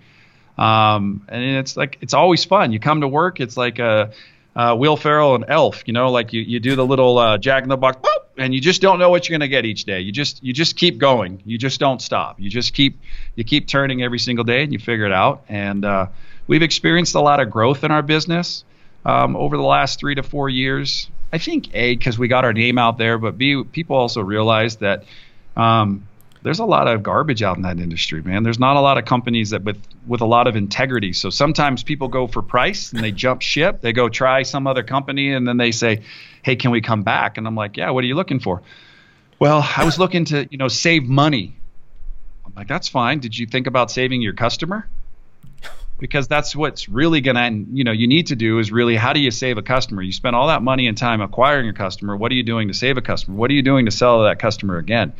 [0.56, 2.72] Um, and it's like it's always fun.
[2.72, 4.12] You come to work, it's like a,
[4.56, 5.82] a Will Ferrell and Elf.
[5.86, 7.98] You know, like you, you do the little uh, Jack in the Box.
[8.38, 10.00] And you just don't know what you're going to get each day.
[10.00, 11.42] You just you just keep going.
[11.46, 12.38] You just don't stop.
[12.38, 13.00] You just keep
[13.34, 15.44] you keep turning every single day, and you figure it out.
[15.48, 16.08] And uh,
[16.46, 18.62] we've experienced a lot of growth in our business
[19.06, 21.08] um, over the last three to four years.
[21.32, 24.80] I think a because we got our name out there, but b people also realized
[24.80, 25.04] that
[25.56, 26.06] um,
[26.42, 28.42] there's a lot of garbage out in that industry, man.
[28.42, 31.12] There's not a lot of companies that with with a lot of integrity.
[31.12, 33.80] So sometimes people go for price and they jump ship.
[33.80, 36.02] They go try some other company and then they say,
[36.42, 38.62] "Hey, can we come back?" And I'm like, "Yeah, what are you looking for?"
[39.38, 41.54] Well, I was looking to, you know, save money.
[42.44, 43.18] I'm like, "That's fine.
[43.18, 44.86] Did you think about saving your customer?"
[45.98, 49.14] Because that's what's really going to, you know, you need to do is really how
[49.14, 50.02] do you save a customer?
[50.02, 52.14] You spend all that money and time acquiring a customer.
[52.14, 53.34] What are you doing to save a customer?
[53.38, 55.14] What are you doing to sell that customer again?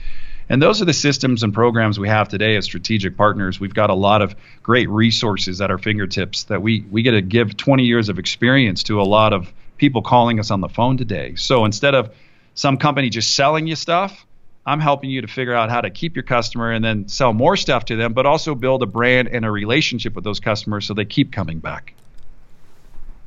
[0.49, 3.59] And those are the systems and programs we have today as strategic partners.
[3.59, 7.23] We've got a lot of great resources at our fingertips that we, we get to
[7.23, 10.97] give 20 years of experience to a lot of people calling us on the phone
[10.97, 11.35] today.
[11.35, 12.15] So instead of
[12.55, 14.25] some company just selling you stuff,
[14.65, 17.57] I'm helping you to figure out how to keep your customer and then sell more
[17.57, 20.95] stuff to them, but also build a brand and a relationship with those customers so
[20.95, 21.95] they keep coming back.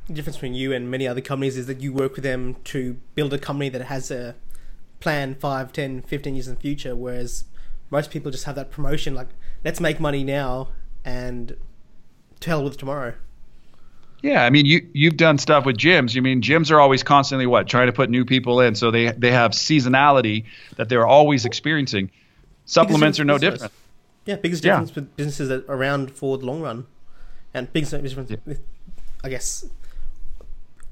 [0.06, 2.98] The difference between you and many other companies is that you work with them to
[3.14, 4.34] build a company that has a
[5.00, 7.44] plan 5, 10, 15 years in the future, whereas
[7.90, 9.28] most people just have that promotion like,
[9.64, 10.68] let's make money now
[11.04, 11.56] and
[12.38, 13.14] tell with tomorrow.
[14.22, 16.14] Yeah, I mean, you you've done stuff with gyms.
[16.14, 19.12] You mean gyms are always constantly what trying to put new people in, so they
[19.12, 20.44] they have seasonality
[20.76, 22.10] that they're always experiencing.
[22.66, 23.72] Supplements are no different.
[24.26, 24.94] Yeah, biggest difference yeah.
[24.96, 26.86] with businesses that are around for the long run,
[27.54, 28.36] and biggest difference yeah.
[28.44, 28.60] with,
[29.24, 29.64] I guess,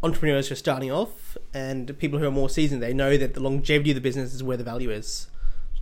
[0.02, 3.40] entrepreneurs who are starting off and people who are more seasoned, they know that the
[3.40, 5.28] longevity of the business is where the value is.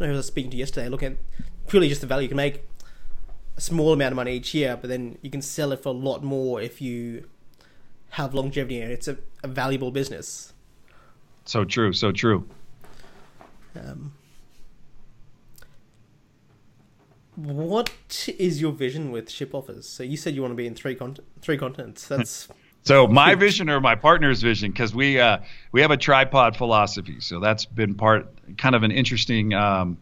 [0.00, 1.18] I know who I was speaking to yesterday, looking at
[1.68, 2.24] purely just the value.
[2.24, 2.62] You can make
[3.56, 5.92] a small amount of money each year, but then you can sell it for a
[5.92, 7.28] lot more if you
[8.10, 10.52] have longevity and it's a, a valuable business.
[11.44, 12.48] So true, so true.
[13.74, 14.12] Um,
[17.36, 19.84] what is your vision with ShipOffers?
[19.84, 22.08] So you said you want to be in three con- three continents.
[22.08, 22.48] That's
[22.86, 25.38] so my vision or my partner's vision, because we uh,
[25.72, 29.98] we have a tripod philosophy, so that's been part kind of an interesting um,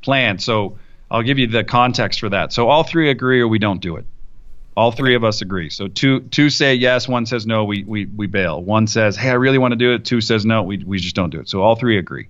[0.00, 0.38] plan.
[0.38, 0.78] So
[1.10, 2.50] I'll give you the context for that.
[2.54, 4.06] So all three agree or we don't do it.
[4.74, 5.68] All three of us agree.
[5.68, 8.62] So two two say yes, one says no, we we we bail.
[8.62, 10.06] One says, hey, I really want to do it.
[10.06, 11.48] Two says no, we we just don't do it.
[11.50, 12.28] So all three agree.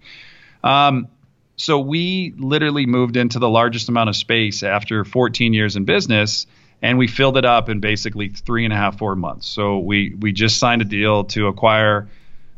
[0.64, 1.06] Um,
[1.54, 6.48] so we literally moved into the largest amount of space after 14 years in business
[6.82, 9.46] and we filled it up in basically three and a half, four months.
[9.46, 12.08] So we we just signed a deal to acquire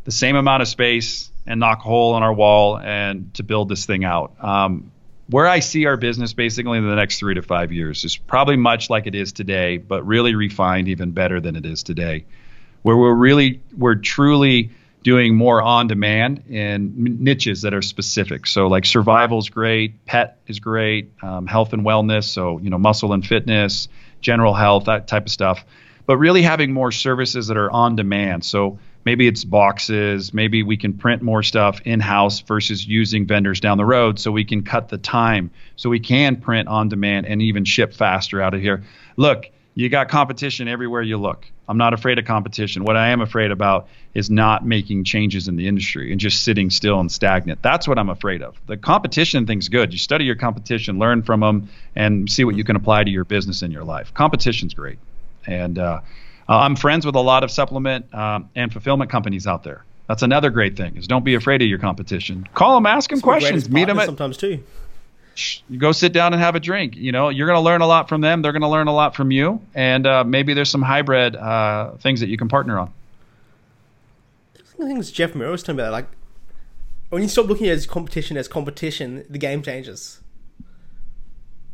[0.04, 3.68] the same amount of space and knock a hole in our wall and to build
[3.68, 4.32] this thing out.
[4.42, 4.90] Um,
[5.28, 8.56] where I see our business basically in the next three to five years is probably
[8.56, 12.24] much like it is today, but really refined even better than it is today.
[12.82, 14.70] Where we're really we're truly
[15.02, 18.46] doing more on demand in niches that are specific.
[18.46, 22.24] So like survival is great, pet is great, um, health and wellness.
[22.24, 23.88] So you know muscle and fitness,
[24.26, 25.64] general health, that type of stuff.
[26.04, 28.44] But really having more services that are on demand.
[28.44, 33.60] So maybe it's boxes, maybe we can print more stuff in house versus using vendors
[33.60, 37.26] down the road so we can cut the time so we can print on demand
[37.26, 38.82] and even ship faster out of here.
[39.16, 41.46] Look, you got competition everywhere you look.
[41.68, 42.84] I'm not afraid of competition.
[42.84, 46.70] What I am afraid about is not making changes in the industry and just sitting
[46.70, 47.60] still and stagnant.
[47.60, 48.56] That's what I'm afraid of.
[48.66, 49.92] The competition thing's good.
[49.92, 53.24] You study your competition, learn from them, and see what you can apply to your
[53.24, 54.14] business and your life.
[54.14, 54.98] Competition's great.
[55.46, 56.00] And uh,
[56.48, 59.84] I'm friends with a lot of supplement um, and fulfillment companies out there.
[60.08, 62.48] That's another great thing is don't be afraid of your competition.
[62.54, 64.64] Call them, ask them questions, meet them at, sometimes too
[65.68, 66.96] you go sit down and have a drink.
[66.96, 68.42] You know, you're going to learn a lot from them.
[68.42, 71.92] They're going to learn a lot from you, and uh, maybe there's some hybrid uh,
[71.98, 72.92] things that you can partner on.
[74.54, 76.06] I think it was Jeff Murray was talking about like
[77.08, 80.20] when you stop looking at as competition as competition, the game changes.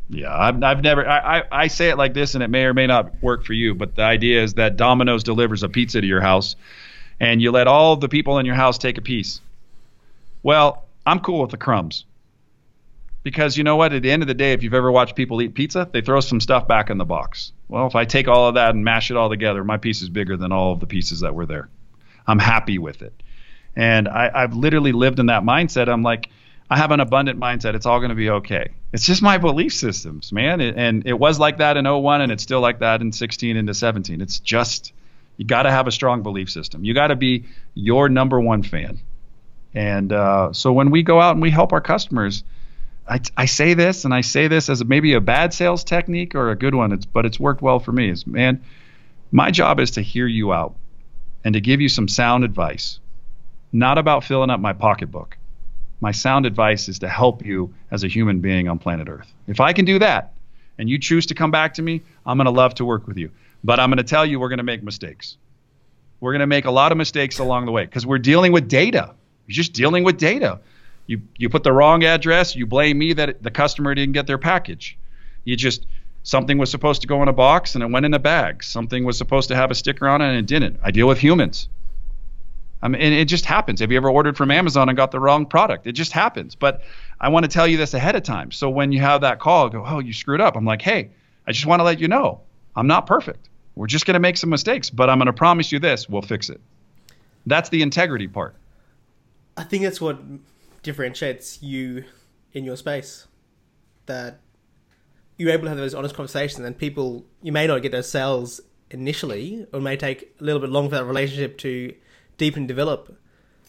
[0.09, 1.09] Yeah, I've, I've never.
[1.09, 3.55] I, I, I say it like this, and it may or may not work for
[3.55, 3.75] you.
[3.75, 6.55] But the idea is that Domino's delivers a pizza to your house,
[7.19, 9.41] and you let all the people in your house take a piece.
[10.43, 12.05] Well, I'm cool with the crumbs,
[13.23, 13.93] because you know what?
[13.93, 16.21] At the end of the day, if you've ever watched people eat pizza, they throw
[16.21, 17.53] some stuff back in the box.
[17.69, 20.09] Well, if I take all of that and mash it all together, my piece is
[20.09, 21.69] bigger than all of the pieces that were there.
[22.27, 23.13] I'm happy with it,
[23.75, 25.89] and I, I've literally lived in that mindset.
[25.89, 26.29] I'm like
[26.73, 27.75] I have an abundant mindset.
[27.75, 28.71] It's all going to be okay.
[28.95, 30.63] It's just my belief systems, man.
[30.63, 33.75] and it was like that in 01 and it's still like that in 16 into
[33.75, 34.23] 17.
[34.23, 34.95] It's just,
[35.37, 36.83] you got to have a strong belief system.
[36.83, 39.01] You got to be your number one fan.
[39.75, 42.43] And uh, so when we go out and we help our customers,
[43.09, 46.51] I, I say this and I say this as maybe a bad sales technique or
[46.51, 48.11] a good one, it's, but it's worked well for me.
[48.11, 48.63] Is man,
[49.31, 50.77] my job is to hear you out
[51.45, 53.01] and to give you some sound advice,
[53.73, 55.37] not about filling up my pocketbook
[56.03, 59.33] my sound advice is to help you as a human being on planet Earth.
[59.47, 60.35] If I can do that
[60.77, 63.17] and you choose to come back to me, I'm going to love to work with
[63.17, 63.31] you.
[63.63, 65.37] But I'm going to tell you we're going to make mistakes.
[66.19, 68.69] We're going to make a lot of mistakes along the way because we're dealing with
[68.69, 69.15] data.
[69.47, 70.59] You're just dealing with data.
[71.07, 74.39] You you put the wrong address, you blame me that the customer didn't get their
[74.39, 74.97] package.
[75.45, 75.87] You just
[76.23, 78.63] something was supposed to go in a box and it went in a bag.
[78.63, 80.79] Something was supposed to have a sticker on it and it didn't.
[80.83, 81.69] I deal with humans.
[82.85, 83.81] I mean, it just happens.
[83.81, 85.87] Have you ever ordered from Amazon and got the wrong product?
[85.87, 86.57] It just happens.
[86.57, 86.83] But
[87.21, 88.51] I want to tell you this ahead of time.
[88.51, 90.57] So when you have that call, go, oh, you screwed up.
[90.57, 91.11] I'm like, hey,
[91.47, 92.41] I just want to let you know
[92.75, 93.49] I'm not perfect.
[93.77, 96.23] We're just going to make some mistakes, but I'm going to promise you this we'll
[96.23, 96.61] fix it.
[97.47, 98.55] That's the integrity part.
[99.57, 100.19] I think that's what
[100.83, 102.05] differentiates you
[102.53, 103.27] in your space.
[104.07, 104.41] That
[105.39, 108.61] you're able to have those honest conversations, and people, you may not get those sales
[108.91, 111.95] initially, or may take a little bit longer for that relationship to
[112.37, 113.19] deepen and develop.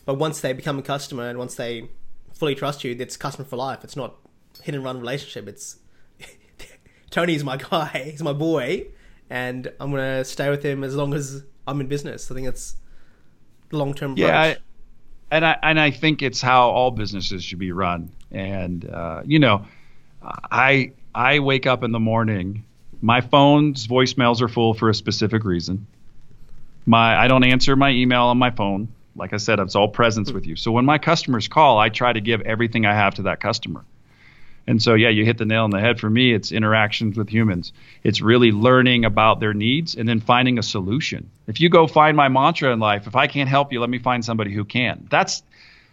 [0.06, 1.90] But once they become a customer and once they
[2.34, 3.84] fully trust you, it's customer for life.
[3.84, 4.16] It's not
[4.62, 5.48] hit and run relationship.
[5.48, 5.78] It's
[7.10, 7.88] Tony's my guy.
[8.12, 8.88] He's my boy,
[9.30, 12.30] and I'm gonna stay with him as long as I'm in business.
[12.30, 12.76] I think it's
[13.72, 14.16] long term.
[14.18, 14.58] Yeah, I,
[15.34, 18.12] and I and I think it's how all businesses should be run.
[18.32, 19.66] And uh, you know,
[20.22, 22.66] I I wake up in the morning.
[23.02, 25.88] My phone's voicemails are full for a specific reason.
[26.86, 28.90] My I don't answer my email on my phone.
[29.16, 30.56] Like I said, it's all presence with you.
[30.56, 33.84] So when my customers call, I try to give everything I have to that customer.
[34.66, 36.00] And so, yeah, you hit the nail on the head.
[36.00, 37.74] For me, it's interactions with humans.
[38.04, 41.30] It's really learning about their needs and then finding a solution.
[41.48, 44.00] If you go find my mantra in life, if I can't help you, let me
[44.00, 45.08] find somebody who can.
[45.10, 45.44] That's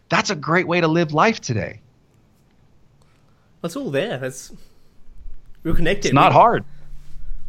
[0.08, 1.80] that's a great way to live life today.
[3.60, 4.18] That's all there.
[4.18, 4.52] That's
[5.62, 6.08] we're connected.
[6.08, 6.64] It's not hard.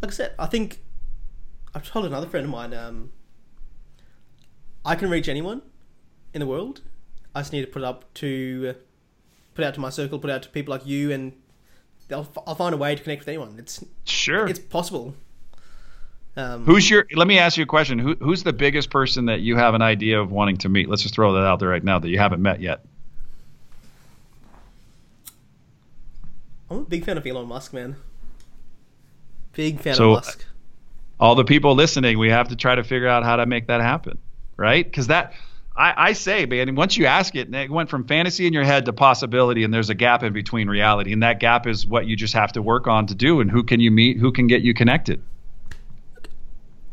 [0.01, 0.79] Like I said, I think
[1.73, 2.73] I've told another friend of mine.
[2.73, 3.11] Um,
[4.83, 5.61] I can reach anyone
[6.33, 6.81] in the world.
[7.33, 8.75] I just need to put it up to
[9.53, 11.33] put out to my circle, put out to people like you, and
[12.11, 13.55] I'll, I'll find a way to connect with anyone.
[13.57, 15.13] It's sure it's possible.
[16.37, 17.05] Um, who's your?
[17.13, 17.99] Let me ask you a question.
[17.99, 20.89] Who, who's the biggest person that you have an idea of wanting to meet?
[20.89, 22.85] Let's just throw that out there right now that you haven't met yet.
[26.69, 27.97] I'm a big fan of Elon Musk, man.
[29.53, 30.45] Big fan so, of Musk.
[31.19, 33.81] All the people listening, we have to try to figure out how to make that
[33.81, 34.17] happen
[34.61, 34.85] right?
[34.85, 35.33] Because that
[35.75, 38.85] I, I, say, man, once you ask it, it went from fantasy in your head
[38.85, 42.15] to possibility, and there's a gap in between reality, and that gap is what you
[42.15, 43.39] just have to work on to do.
[43.39, 44.17] And who can you meet?
[44.17, 45.21] Who can get you connected?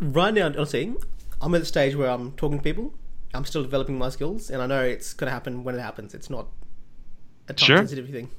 [0.01, 0.95] Right now, honestly,
[1.41, 2.95] I'm at the stage where I'm talking to people.
[3.35, 6.15] I'm still developing my skills, and I know it's going to happen when it happens.
[6.15, 6.47] It's not
[7.49, 8.31] a time sensitive thing.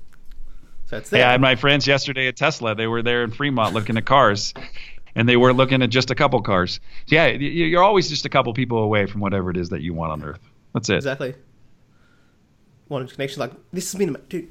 [0.86, 1.20] So it's there.
[1.20, 2.74] Yeah, I had my friends yesterday at Tesla.
[2.76, 4.54] They were there in Fremont looking at cars,
[5.16, 6.80] and they were looking at just a couple cars.
[7.08, 9.94] So yeah, you're always just a couple people away from whatever it is that you
[9.94, 10.42] want on Earth.
[10.74, 10.96] That's it.
[10.96, 11.36] Exactly.
[12.88, 14.50] One connection like this has been, dude.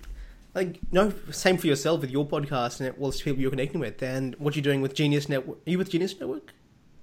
[0.54, 3.80] Like, you know, same for yourself with your podcast and all the people you're connecting
[3.80, 5.58] with, and what you're doing with Genius Network.
[5.66, 6.52] Are you with Genius Network?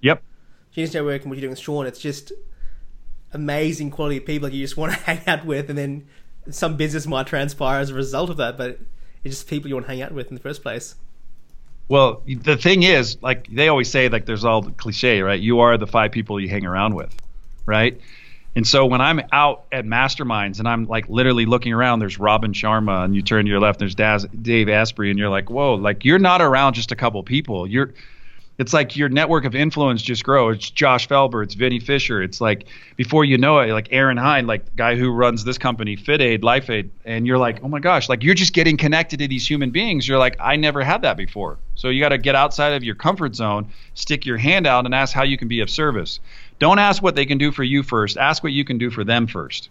[0.02, 0.22] Yep.
[0.72, 1.86] Genius Network and what you're doing with Sean.
[1.86, 2.32] It's just
[3.32, 6.06] amazing quality of people you just want to hang out with, and then
[6.50, 8.78] some business might transpire as a result of that, but
[9.24, 10.94] it's just people you want to hang out with in the first place.
[11.88, 15.40] Well, the thing is, like they always say, like there's all the cliche, right?
[15.40, 17.14] You are the five people you hang around with,
[17.64, 18.00] right?
[18.56, 22.52] And so when I'm out at masterminds and I'm like literally looking around, there's Robin
[22.52, 25.50] Sharma, and you turn to your left, and there's Daz, Dave Asprey, and you're like,
[25.50, 27.66] whoa, like you're not around just a couple people.
[27.66, 27.92] You're
[28.58, 30.56] it's like your network of influence just grows.
[30.56, 34.46] It's Josh Felber, it's Vinny Fisher, it's like before you know it, like Aaron Hinde,
[34.46, 38.08] like the guy who runs this company, FitAid, LifeAid, and you're like, oh my gosh,
[38.08, 40.08] like you're just getting connected to these human beings.
[40.08, 41.58] You're like, I never had that before.
[41.74, 44.94] So you got to get outside of your comfort zone, stick your hand out, and
[44.94, 46.20] ask how you can be of service.
[46.58, 48.16] don't ask what they can do for you first.
[48.16, 49.68] Ask what you can do for them first.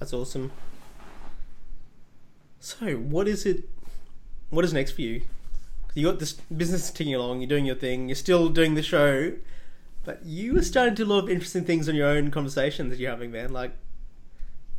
[0.00, 0.50] That's awesome.
[2.58, 3.68] So, what is it?
[4.50, 5.22] What is next for you?
[5.94, 7.40] You got this business ticking along.
[7.40, 8.08] You're doing your thing.
[8.08, 9.32] You're still doing the show,
[10.04, 12.90] but you are starting to do a lot of interesting things on your own conversations
[12.90, 13.52] that you're having, man.
[13.52, 13.72] Like,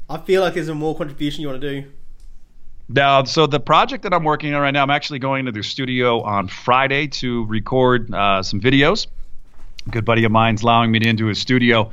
[0.09, 1.91] I feel like there's a more contribution you want to do.
[2.89, 5.63] Now, so the project that I'm working on right now, I'm actually going to the
[5.63, 9.07] studio on Friday to record uh, some videos.
[9.87, 11.91] A good buddy of mine's allowing me to into his studio.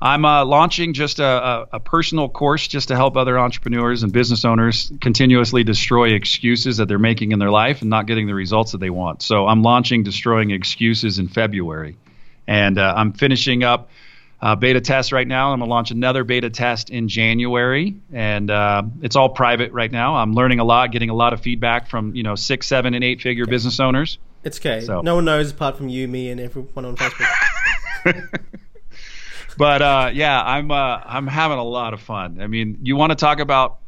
[0.00, 4.12] I'm uh, launching just a, a, a, personal course just to help other entrepreneurs and
[4.12, 8.34] business owners continuously destroy excuses that they're making in their life and not getting the
[8.34, 9.22] results that they want.
[9.22, 11.96] So I'm launching Destroying Excuses in February.
[12.46, 13.88] And uh, I'm finishing up
[14.40, 15.52] uh, beta test right now.
[15.52, 20.16] I'm gonna launch another beta test in January, and uh, it's all private right now.
[20.16, 23.02] I'm learning a lot, getting a lot of feedback from you know six, seven, and
[23.02, 23.50] eight figure okay.
[23.50, 24.18] business owners.
[24.44, 24.82] It's okay.
[24.82, 25.00] So.
[25.00, 28.38] No one knows apart from you, me, and everyone on Facebook.
[29.56, 32.40] but uh, yeah, I'm uh, I'm having a lot of fun.
[32.40, 33.78] I mean, you want to talk about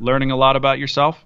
[0.00, 1.24] learning a lot about yourself?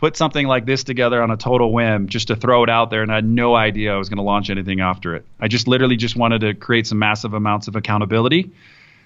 [0.00, 3.02] put something like this together on a total whim just to throw it out there
[3.02, 5.26] and I had no idea I was going to launch anything after it.
[5.38, 8.50] I just literally just wanted to create some massive amounts of accountability.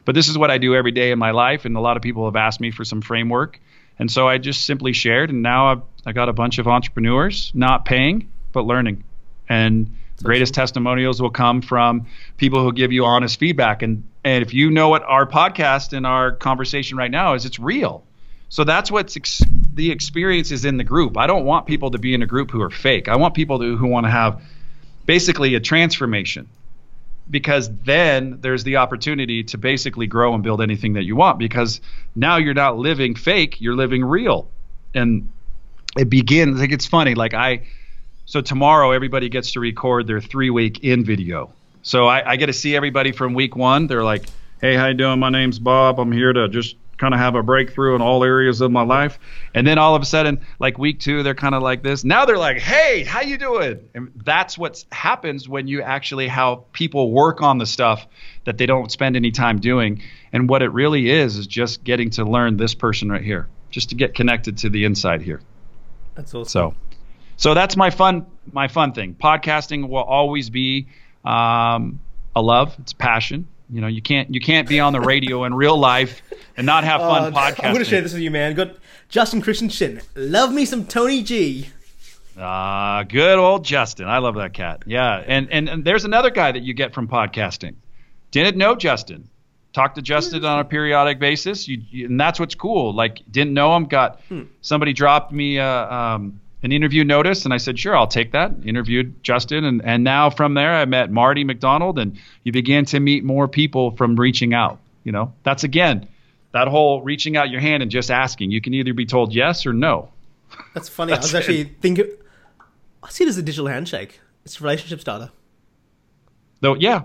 [0.04, 2.02] But this is what I do every day in my life and a lot of
[2.04, 3.58] people have asked me for some framework.
[3.98, 7.50] And so I just simply shared and now I've, I got a bunch of entrepreneurs
[7.54, 9.02] not paying but learning.
[9.48, 12.06] And greatest testimonials will come from
[12.36, 16.06] people who give you honest feedback and and if you know what our podcast and
[16.06, 18.04] our conversation right now is it's real
[18.54, 19.42] so that's what's ex-
[19.74, 21.16] the experience is in the group.
[21.16, 23.08] I don't want people to be in a group who are fake.
[23.08, 24.42] I want people to, who want to have
[25.06, 26.48] basically a transformation
[27.28, 31.80] because then there's the opportunity to basically grow and build anything that you want because
[32.14, 34.48] now you're not living fake, you're living real.
[34.94, 35.32] And
[35.98, 37.62] it begins like it's funny like I
[38.26, 41.52] so tomorrow everybody gets to record their 3 week in video.
[41.82, 43.86] So I, I get to see everybody from week 1.
[43.86, 44.24] They're like,
[44.60, 45.18] "Hey, how you doing?
[45.18, 46.00] My name's Bob.
[46.00, 49.18] I'm here to just kind of have a breakthrough in all areas of my life.
[49.54, 52.04] And then all of a sudden, like week two, they're kind of like this.
[52.04, 56.64] Now they're like, "Hey, how you doing?" And that's what happens when you actually how
[56.72, 58.06] people work on the stuff
[58.44, 60.02] that they don't spend any time doing.
[60.32, 63.90] And what it really is is just getting to learn this person right here, just
[63.90, 65.40] to get connected to the inside here.
[66.14, 66.48] That's awesome.
[66.48, 66.74] So,
[67.36, 69.14] so that's my fun my fun thing.
[69.14, 70.86] Podcasting will always be
[71.24, 72.00] um,
[72.36, 72.74] a love.
[72.78, 76.22] It's passion you know, you can't you can't be on the radio in real life
[76.56, 77.64] and not have fun uh, podcasting.
[77.64, 78.54] I'm going to share this with you, man.
[78.54, 78.76] Got
[79.08, 80.00] Justin Christensen.
[80.14, 81.68] Love me some Tony G.
[82.38, 84.06] Ah, uh, good old Justin.
[84.06, 84.82] I love that cat.
[84.86, 87.76] Yeah, and, and and there's another guy that you get from podcasting.
[88.30, 89.28] Didn't know Justin.
[89.72, 91.66] Talked to Justin on a periodic basis.
[91.66, 92.94] You, you, and that's what's cool.
[92.94, 93.86] Like didn't know him.
[93.86, 94.42] Got hmm.
[94.60, 98.50] somebody dropped me uh, um, an interview notice, and I said, sure, I'll take that.
[98.64, 103.00] Interviewed Justin, and, and now from there, I met Marty McDonald, and you begin to
[103.00, 104.80] meet more people from reaching out.
[105.04, 106.08] You know, that's again
[106.52, 108.50] that whole reaching out your hand and just asking.
[108.50, 110.08] You can either be told yes or no.
[110.72, 111.12] That's funny.
[111.12, 111.80] that's I was actually it.
[111.82, 112.10] thinking.
[113.02, 114.20] I see it as a digital handshake.
[114.46, 115.30] It's a relationship starter.
[116.60, 117.02] Though, yeah,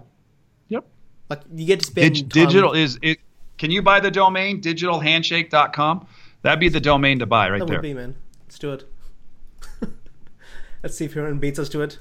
[0.70, 0.86] yep.
[1.30, 3.20] Like you get to spend Dig- digital is it.
[3.58, 6.08] Can you buy the domain digitalhandshake.com?
[6.44, 7.80] That'd be the domain to buy right that there.
[7.80, 8.16] Would be man.
[8.46, 8.89] Let's do it.
[10.84, 12.00] Let's see if anyone beats us to it.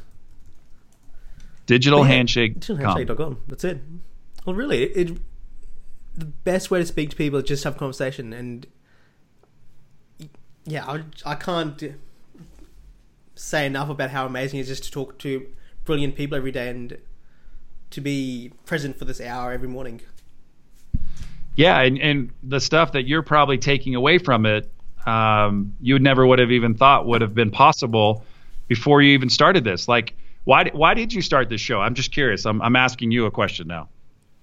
[1.66, 2.60] Digital yeah, handshake.
[2.60, 3.42] Digitalhandshake.com.
[3.48, 3.80] That's it.
[4.46, 5.18] Well, really, it, it,
[6.14, 8.32] the best way to speak to people is just have a conversation.
[8.32, 8.66] And
[10.64, 11.94] yeah, I, I can't
[13.34, 15.46] say enough about how amazing it is just to talk to
[15.84, 16.98] brilliant people every day and
[17.90, 20.00] to be present for this hour every morning.
[21.56, 24.70] Yeah, and, and the stuff that you're probably taking away from it,
[25.06, 28.24] um, you never would have even thought would have been possible
[28.68, 29.88] before you even started this?
[29.88, 30.14] Like,
[30.44, 31.80] why why did you start this show?
[31.80, 32.46] I'm just curious.
[32.46, 33.88] I'm I'm asking you a question now.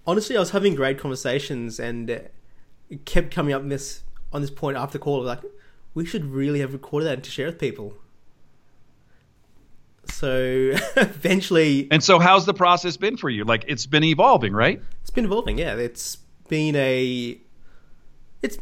[0.08, 2.32] Honestly, I was having great conversations, and it
[3.06, 5.24] kept coming up this on this point after the call.
[5.24, 5.40] Like,
[5.94, 7.96] we should really have recorded that to share with people.
[10.08, 13.44] So eventually, and so how's the process been for you?
[13.44, 14.82] Like, it's been evolving, right?
[15.02, 15.58] It's been evolving.
[15.58, 16.18] Yeah, it's
[16.48, 17.40] been a
[18.44, 18.60] it's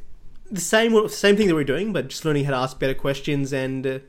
[0.49, 3.51] the same same thing that we're doing, but just learning how to ask better questions
[3.51, 4.01] and.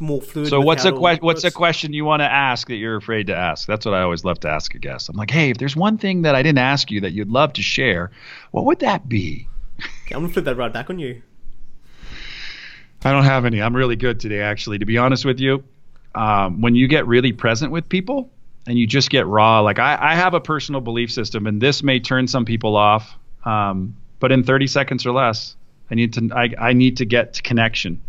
[0.00, 0.48] More fluid.
[0.48, 3.36] So what's a que- what's a question you want to ask that you're afraid to
[3.36, 3.66] ask?
[3.66, 5.08] That's what I always love to ask a guest.
[5.08, 7.52] I'm like, hey, if there's one thing that I didn't ask you that you'd love
[7.54, 8.10] to share,
[8.50, 9.46] what would that be?
[9.78, 11.22] Okay, I'm gonna flip that right back on you.
[13.04, 13.62] I don't have any.
[13.62, 14.78] I'm really good today, actually.
[14.78, 15.62] To be honest with you,
[16.14, 18.30] um, when you get really present with people
[18.66, 21.82] and you just get raw, like I, I have a personal belief system, and this
[21.84, 23.14] may turn some people off,
[23.44, 25.54] um, but in 30 seconds or less,
[25.90, 28.00] I need to I, I need to get to connection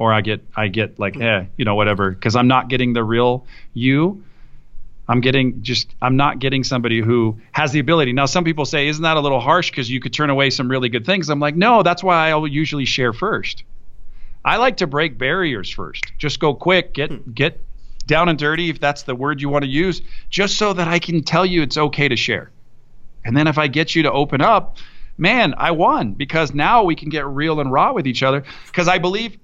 [0.00, 3.04] or I get I get like eh, you know whatever because I'm not getting the
[3.04, 4.24] real you.
[5.06, 8.14] I'm getting just I'm not getting somebody who has the ability.
[8.14, 10.70] Now some people say isn't that a little harsh because you could turn away some
[10.70, 11.28] really good things.
[11.28, 13.62] I'm like, "No, that's why I'll usually share first.
[14.42, 16.04] I like to break barriers first.
[16.16, 17.30] Just go quick, get hmm.
[17.32, 17.60] get
[18.06, 20.98] down and dirty if that's the word you want to use, just so that I
[20.98, 22.50] can tell you it's okay to share.
[23.22, 24.78] And then if I get you to open up,
[25.18, 28.88] man, I won because now we can get real and raw with each other because
[28.88, 29.36] I believe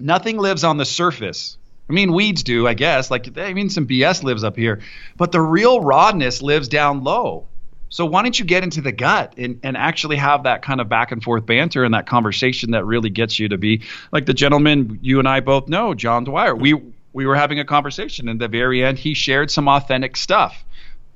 [0.00, 1.56] nothing lives on the surface.
[1.88, 3.10] I mean, weeds do, I guess.
[3.10, 4.80] Like, I mean, some BS lives up here,
[5.16, 7.46] but the real rawness lives down low.
[7.88, 10.88] So why don't you get into the gut and, and actually have that kind of
[10.88, 13.82] back and forth banter and that conversation that really gets you to be
[14.12, 16.54] like the gentleman you and I both know, John Dwyer.
[16.54, 16.80] We
[17.12, 18.28] we were having a conversation.
[18.28, 20.64] And the very end, he shared some authentic stuff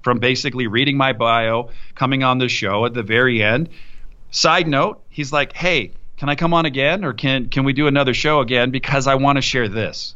[0.02, 3.68] from basically reading my bio, coming on the show at the very end.
[4.32, 7.86] Side note, he's like, "Hey, can I come on again, or can can we do
[7.86, 8.70] another show again?
[8.70, 10.14] Because I want to share this."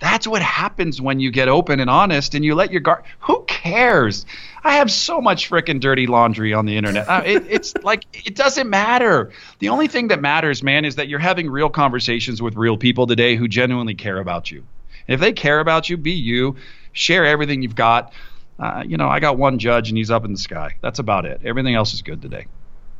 [0.00, 3.02] That's what happens when you get open and honest and you let your guard.
[3.20, 4.26] Who cares?
[4.62, 7.08] I have so much freaking dirty laundry on the internet.
[7.08, 9.32] Uh, it, it's like it doesn't matter.
[9.58, 13.06] The only thing that matters, man, is that you're having real conversations with real people
[13.08, 14.64] today who genuinely care about you.
[15.08, 16.56] And if they care about you, be you.
[16.92, 18.12] Share everything you've got.
[18.58, 20.76] Uh, you know, I got one judge and he's up in the sky.
[20.80, 21.40] That's about it.
[21.44, 22.46] Everything else is good today.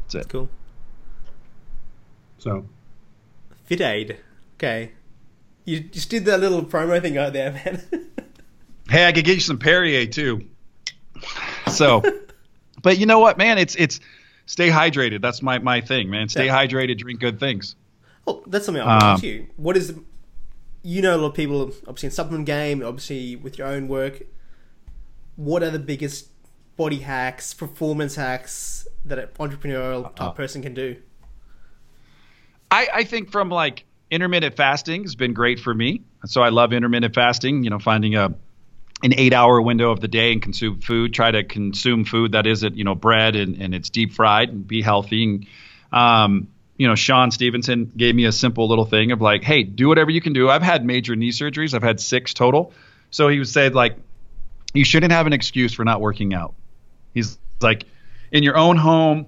[0.02, 0.28] That's it.
[0.30, 0.48] Cool.
[2.38, 2.66] So,
[3.68, 4.16] FitAid.
[4.54, 4.92] Okay.
[5.64, 7.82] You just did that little promo thing out there, man.
[8.90, 10.48] hey, I could get you some Perrier too.
[11.70, 12.02] So,
[12.82, 13.58] but you know what, man?
[13.58, 14.00] It's it's
[14.46, 15.20] stay hydrated.
[15.20, 16.28] That's my my thing, man.
[16.28, 16.56] Stay yeah.
[16.56, 17.76] hydrated, drink good things.
[18.26, 19.46] Oh, that's something I want to ask um, you.
[19.56, 19.94] What is
[20.82, 24.22] you know a lot of people obviously in supplement game, obviously with your own work.
[25.36, 26.28] What are the biggest
[26.76, 30.96] body hacks, performance hacks that an entrepreneurial type uh, person can do?
[32.70, 36.02] I, I think from like intermittent fasting has been great for me.
[36.26, 37.64] So I love intermittent fasting.
[37.64, 38.34] You know, finding a
[39.02, 41.14] an eight hour window of the day and consume food.
[41.14, 44.66] Try to consume food that isn't you know bread and, and it's deep fried and
[44.66, 45.24] be healthy.
[45.24, 45.46] And,
[45.92, 49.88] um, you know, Sean Stephenson gave me a simple little thing of like, hey, do
[49.88, 50.48] whatever you can do.
[50.48, 51.74] I've had major knee surgeries.
[51.74, 52.72] I've had six total.
[53.10, 53.96] So he would say like,
[54.74, 56.54] you shouldn't have an excuse for not working out.
[57.14, 57.84] He's like,
[58.30, 59.26] in your own home,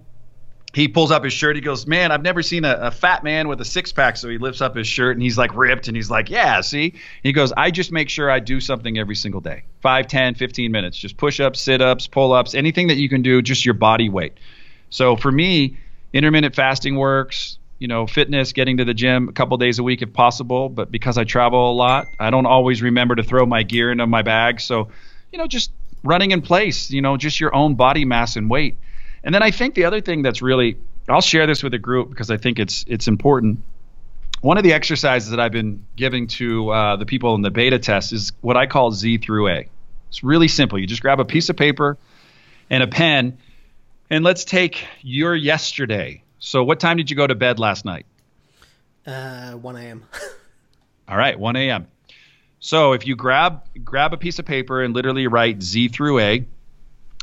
[0.73, 1.57] he pulls up his shirt.
[1.57, 4.16] He goes, Man, I've never seen a, a, fat man with a six pack.
[4.16, 6.95] So he lifts up his shirt and he's like ripped and he's like, Yeah, see?
[7.23, 10.71] He goes, I just make sure I do something every single day 5, 10, 15
[10.73, 10.97] minutes.
[10.97, 14.09] Just push ups, sit ups, pull ups, anything that you can do, just your body
[14.09, 14.35] weight.
[14.91, 15.79] So for me,
[16.12, 17.57] intermittent fasting works.
[17.79, 20.68] You know, fitness, getting to the gym a couple days a week if possible.
[20.68, 24.07] But because I travel a lot, I don't always remember to throw my gear into
[24.07, 24.61] my bag.
[24.61, 24.91] So,
[25.33, 25.73] you know, just
[26.05, 28.77] running in place, you know, just your own body mass and weight.
[29.23, 32.11] And then I think the other thing that's really I'll share this with the group
[32.11, 33.62] because I think it's it's important.
[34.41, 37.79] One of the exercises that I've been giving to uh, the people in the beta
[37.79, 39.68] test is what I call Z through A.
[40.09, 40.79] It's really simple.
[40.79, 41.99] You just grab a piece of paper
[42.71, 43.39] and a pen,
[44.09, 46.23] and let's take your yesterday.
[46.39, 48.07] So, what time did you go to bed last night?
[49.07, 50.05] Uh, 1 a.m.
[51.09, 51.87] All right, 1 a.m.
[52.61, 56.47] So, if you grab grab a piece of paper and literally write Z through A,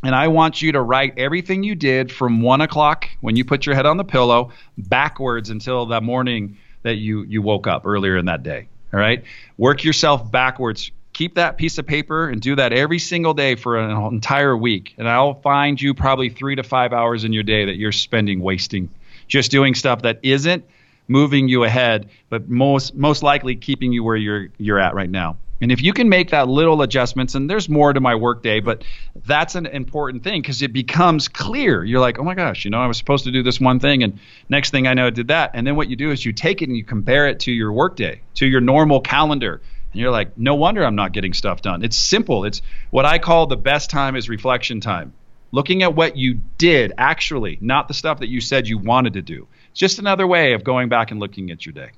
[0.04, 3.66] and I want you to write everything you did from one o'clock when you put
[3.66, 8.18] your head on the pillow backwards until the morning that you you woke up earlier
[8.18, 8.68] in that day.
[8.94, 9.24] All right,
[9.58, 10.92] work yourself backwards.
[11.14, 14.94] Keep that piece of paper and do that every single day for an entire week,
[14.98, 18.40] and I'll find you probably three to five hours in your day that you're spending
[18.40, 18.90] wasting
[19.28, 20.66] just doing stuff that isn't
[21.08, 25.38] moving you ahead, but most most likely keeping you where you're you're at right now.
[25.60, 28.84] And if you can make that little adjustments, and there's more to my workday, but
[29.26, 31.84] that's an important thing because it becomes clear.
[31.84, 34.04] You're like, oh my gosh, you know, I was supposed to do this one thing,
[34.04, 35.52] and next thing I know, I did that.
[35.54, 37.72] And then what you do is you take it and you compare it to your
[37.72, 39.62] workday, to your normal calendar.
[39.94, 41.84] And you're like, no wonder I'm not getting stuff done.
[41.84, 42.46] It's simple.
[42.46, 45.14] It's what I call the best time is reflection time.
[45.52, 49.22] Looking at what you did actually, not the stuff that you said you wanted to
[49.22, 49.48] do.
[49.72, 51.92] It's just another way of going back and looking at your day.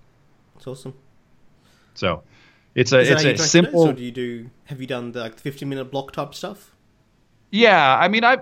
[0.53, 0.93] That's awesome.
[1.95, 2.23] So,
[2.75, 3.91] it's a it's a simple.
[3.91, 4.49] Do you do?
[4.65, 6.75] Have you done the like fifteen minute block type stuff?
[7.51, 8.37] Yeah, I mean, I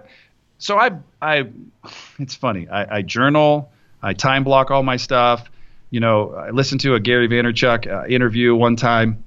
[0.57, 1.49] so I I
[2.19, 2.67] it's funny.
[2.67, 3.71] I, I journal.
[4.01, 5.49] I time block all my stuff.
[5.89, 9.23] You know, I listened to a Gary Vaynerchuk uh, interview one time,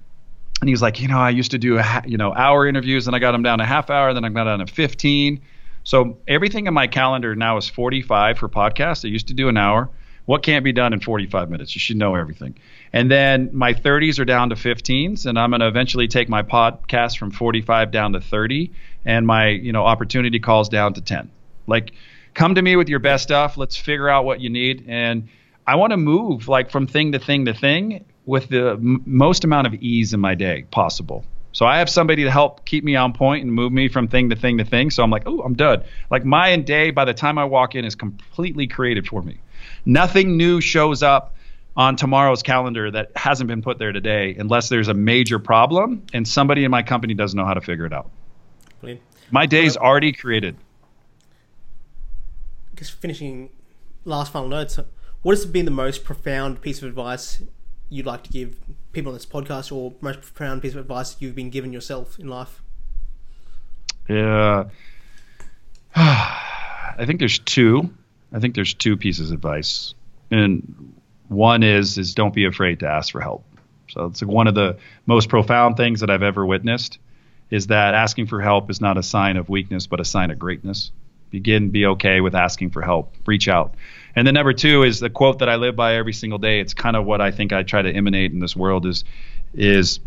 [0.60, 2.66] and he was like, you know, I used to do a ha- you know hour
[2.66, 5.40] interviews, and I got them down to half hour, then I got down to fifteen.
[5.82, 9.04] So everything in my calendar now is 45 for podcasts.
[9.04, 9.88] I used to do an hour.
[10.26, 11.74] What can't be done in 45 minutes?
[11.74, 12.58] You should know everything.
[12.92, 16.42] And then my 30s are down to 15s, and I'm going to eventually take my
[16.42, 18.72] podcast from 45 down to 30,
[19.04, 21.30] and my you know opportunity calls down to 10.
[21.66, 21.92] Like,
[22.34, 23.56] come to me with your best stuff.
[23.56, 25.28] Let's figure out what you need, and
[25.66, 29.44] I want to move like from thing to thing to thing with the m- most
[29.44, 31.24] amount of ease in my day possible.
[31.52, 34.30] So I have somebody to help keep me on point and move me from thing
[34.30, 34.90] to thing to thing.
[34.90, 35.82] So I'm like, oh, I'm done.
[36.10, 39.40] Like my day by the time I walk in is completely created for me.
[39.84, 41.34] Nothing new shows up
[41.76, 46.26] on tomorrow's calendar that hasn't been put there today unless there's a major problem and
[46.26, 48.10] somebody in my company doesn't know how to figure it out.
[48.80, 49.02] Brilliant.
[49.30, 50.56] My day's already created.
[52.74, 53.50] Just finishing
[54.04, 54.78] last final notes.
[55.22, 57.42] What has been the most profound piece of advice
[57.88, 58.56] you'd like to give
[58.92, 62.28] people on this podcast or most profound piece of advice you've been given yourself in
[62.28, 62.62] life?
[64.08, 64.64] Yeah.
[65.94, 67.90] I think there's two.
[68.32, 69.94] I think there's two pieces of advice.
[70.30, 70.94] And
[71.28, 73.44] one is is don't be afraid to ask for help.
[73.88, 76.98] So it's like one of the most profound things that I've ever witnessed
[77.50, 80.38] is that asking for help is not a sign of weakness but a sign of
[80.38, 80.92] greatness.
[81.30, 83.14] Begin be okay with asking for help.
[83.26, 83.74] Reach out.
[84.16, 86.60] And then number two is the quote that I live by every single day.
[86.60, 89.04] It's kind of what I think I try to emanate in this world is
[89.54, 90.00] is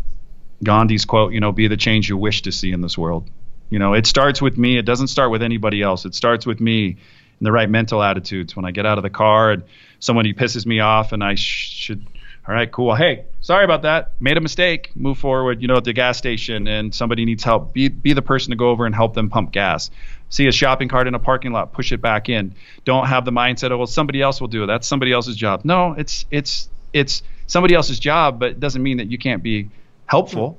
[0.62, 3.28] Gandhi's quote, you know, be the change you wish to see in this world.
[3.70, 4.78] You know, it starts with me.
[4.78, 6.04] It doesn't start with anybody else.
[6.04, 6.96] It starts with me
[7.44, 8.56] in the right mental attitudes.
[8.56, 9.64] When I get out of the car and
[10.00, 12.06] somebody pisses me off and I sh- should
[12.46, 12.94] all right, cool.
[12.94, 14.12] Hey, sorry about that.
[14.20, 14.90] Made a mistake.
[14.94, 15.62] Move forward.
[15.62, 17.72] You know, at the gas station, and somebody needs help.
[17.72, 19.90] Be be the person to go over and help them pump gas.
[20.28, 22.54] See a shopping cart in a parking lot, push it back in.
[22.84, 24.66] Don't have the mindset of well, somebody else will do it.
[24.66, 25.62] That's somebody else's job.
[25.64, 29.70] No, it's it's it's somebody else's job, but it doesn't mean that you can't be
[30.04, 30.58] helpful.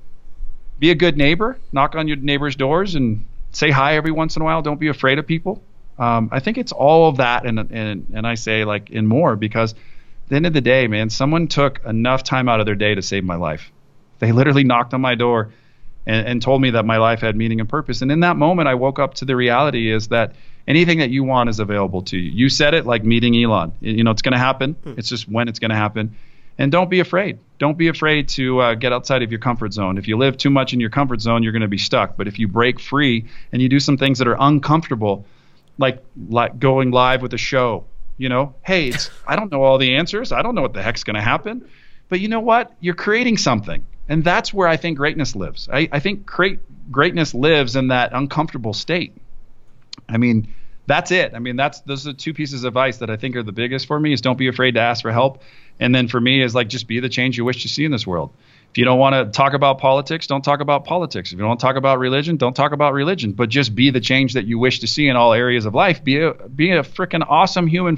[0.80, 1.60] Be a good neighbor.
[1.72, 4.64] Knock on your neighbor's doors and say hi every once in a while.
[4.64, 5.62] Don't be afraid of people.
[5.98, 9.36] Um, I think it's all of that, and and and I say like in more
[9.36, 9.76] because
[10.28, 13.02] the end of the day, man, someone took enough time out of their day to
[13.02, 13.72] save my life.
[14.20, 15.52] They literally knocked on my door
[16.06, 18.02] and, and told me that my life had meaning and purpose.
[18.02, 20.36] And in that moment, I woke up to the reality is that
[20.68, 22.32] anything that you want is available to you.
[22.32, 23.74] You said it like meeting Elon.
[23.82, 24.74] You know, it's going to happen.
[24.74, 24.94] Hmm.
[24.98, 26.16] It's just when it's going to happen.
[26.58, 27.40] And don't be afraid.
[27.60, 29.98] Don't be afraid to uh, get outside of your comfort zone.
[29.98, 32.16] If you live too much in your comfort zone, you're going to be stuck.
[32.16, 35.26] But if you break free and you do some things that are uncomfortable,
[35.78, 37.86] like like going live with a show,
[38.18, 40.32] you know, hey, it's I don't know all the answers.
[40.32, 41.68] I don't know what the heck's going to happen.
[42.10, 42.72] But you know what?
[42.80, 43.84] You're creating something.
[44.08, 45.68] And that's where I think greatness lives.
[45.72, 46.60] I, I think great,
[46.92, 49.18] greatness lives in that uncomfortable state.
[50.08, 50.54] I mean,
[50.86, 51.34] that's it.
[51.34, 53.88] I mean, that's those are two pieces of advice that I think are the biggest
[53.88, 55.42] for me is don't be afraid to ask for help.
[55.80, 57.92] And then for me is like just be the change you wish to see in
[57.92, 58.32] this world.
[58.76, 61.30] If you don't want to talk about politics, don't talk about politics.
[61.30, 63.32] If you don't want to talk about religion, don't talk about religion.
[63.32, 66.04] But just be the change that you wish to see in all areas of life.
[66.04, 67.98] Be a be a freaking awesome human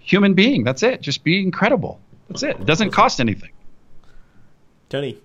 [0.00, 0.64] human being.
[0.64, 1.02] That's it.
[1.02, 2.00] Just be incredible.
[2.26, 2.58] That's it.
[2.58, 3.50] It doesn't cost anything.
[4.88, 5.22] Tony,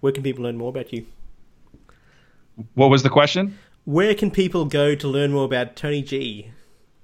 [0.00, 1.06] where can people learn more about you?
[2.74, 3.56] What was the question?
[3.84, 6.50] Where can people go to learn more about Tony G?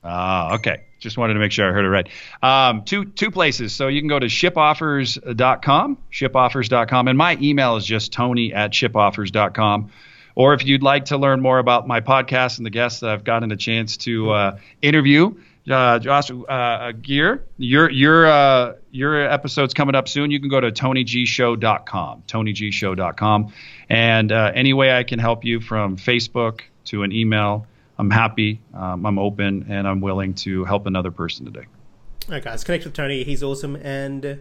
[0.04, 0.82] Ah, okay.
[0.98, 2.08] Just wanted to make sure I heard it right.
[2.42, 3.74] Um, two two places.
[3.74, 9.90] So you can go to shipoffers.com, shipoffers.com, and my email is just tony at shipoffers.com.
[10.34, 13.24] Or if you'd like to learn more about my podcast and the guests that I've
[13.24, 15.34] gotten a chance to uh, interview,
[15.70, 20.30] uh, Josh uh, Gear, your your uh, your episode's coming up soon.
[20.30, 23.52] You can go to tonygshow.com, tonygshow.com,
[23.88, 27.66] and uh, any way I can help you from Facebook to an email
[27.98, 31.66] I'm happy, um, I'm open, and I'm willing to help another person today.
[32.28, 33.24] Okay, guys, connect with Tony.
[33.24, 33.76] He's awesome.
[33.76, 34.40] And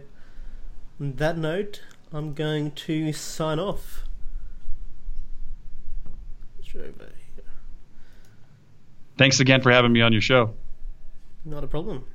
[1.00, 1.82] on that note,
[2.12, 4.04] I'm going to sign off.
[9.18, 10.54] Thanks again for having me on your show.
[11.44, 12.06] Not a problem.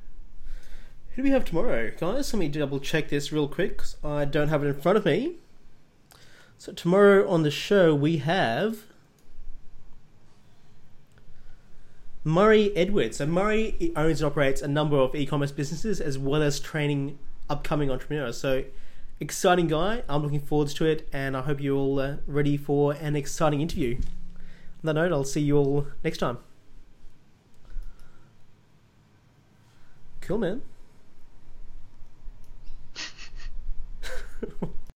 [1.10, 2.32] Who do we have tomorrow, guys?
[2.32, 3.82] Let me double check this real quick.
[4.02, 5.36] I don't have it in front of me.
[6.58, 8.84] So tomorrow on the show we have
[12.28, 13.16] Murray Edwards.
[13.16, 17.18] So Murray owns and operates a number of e-commerce businesses as well as training
[17.48, 18.36] upcoming entrepreneurs.
[18.36, 18.64] So
[19.18, 20.02] exciting guy.
[20.10, 23.62] I'm looking forward to it, and I hope you're all uh, ready for an exciting
[23.62, 23.96] interview.
[23.96, 24.02] On
[24.84, 26.36] that note, I'll see you all next time.
[30.20, 30.60] Cool, man.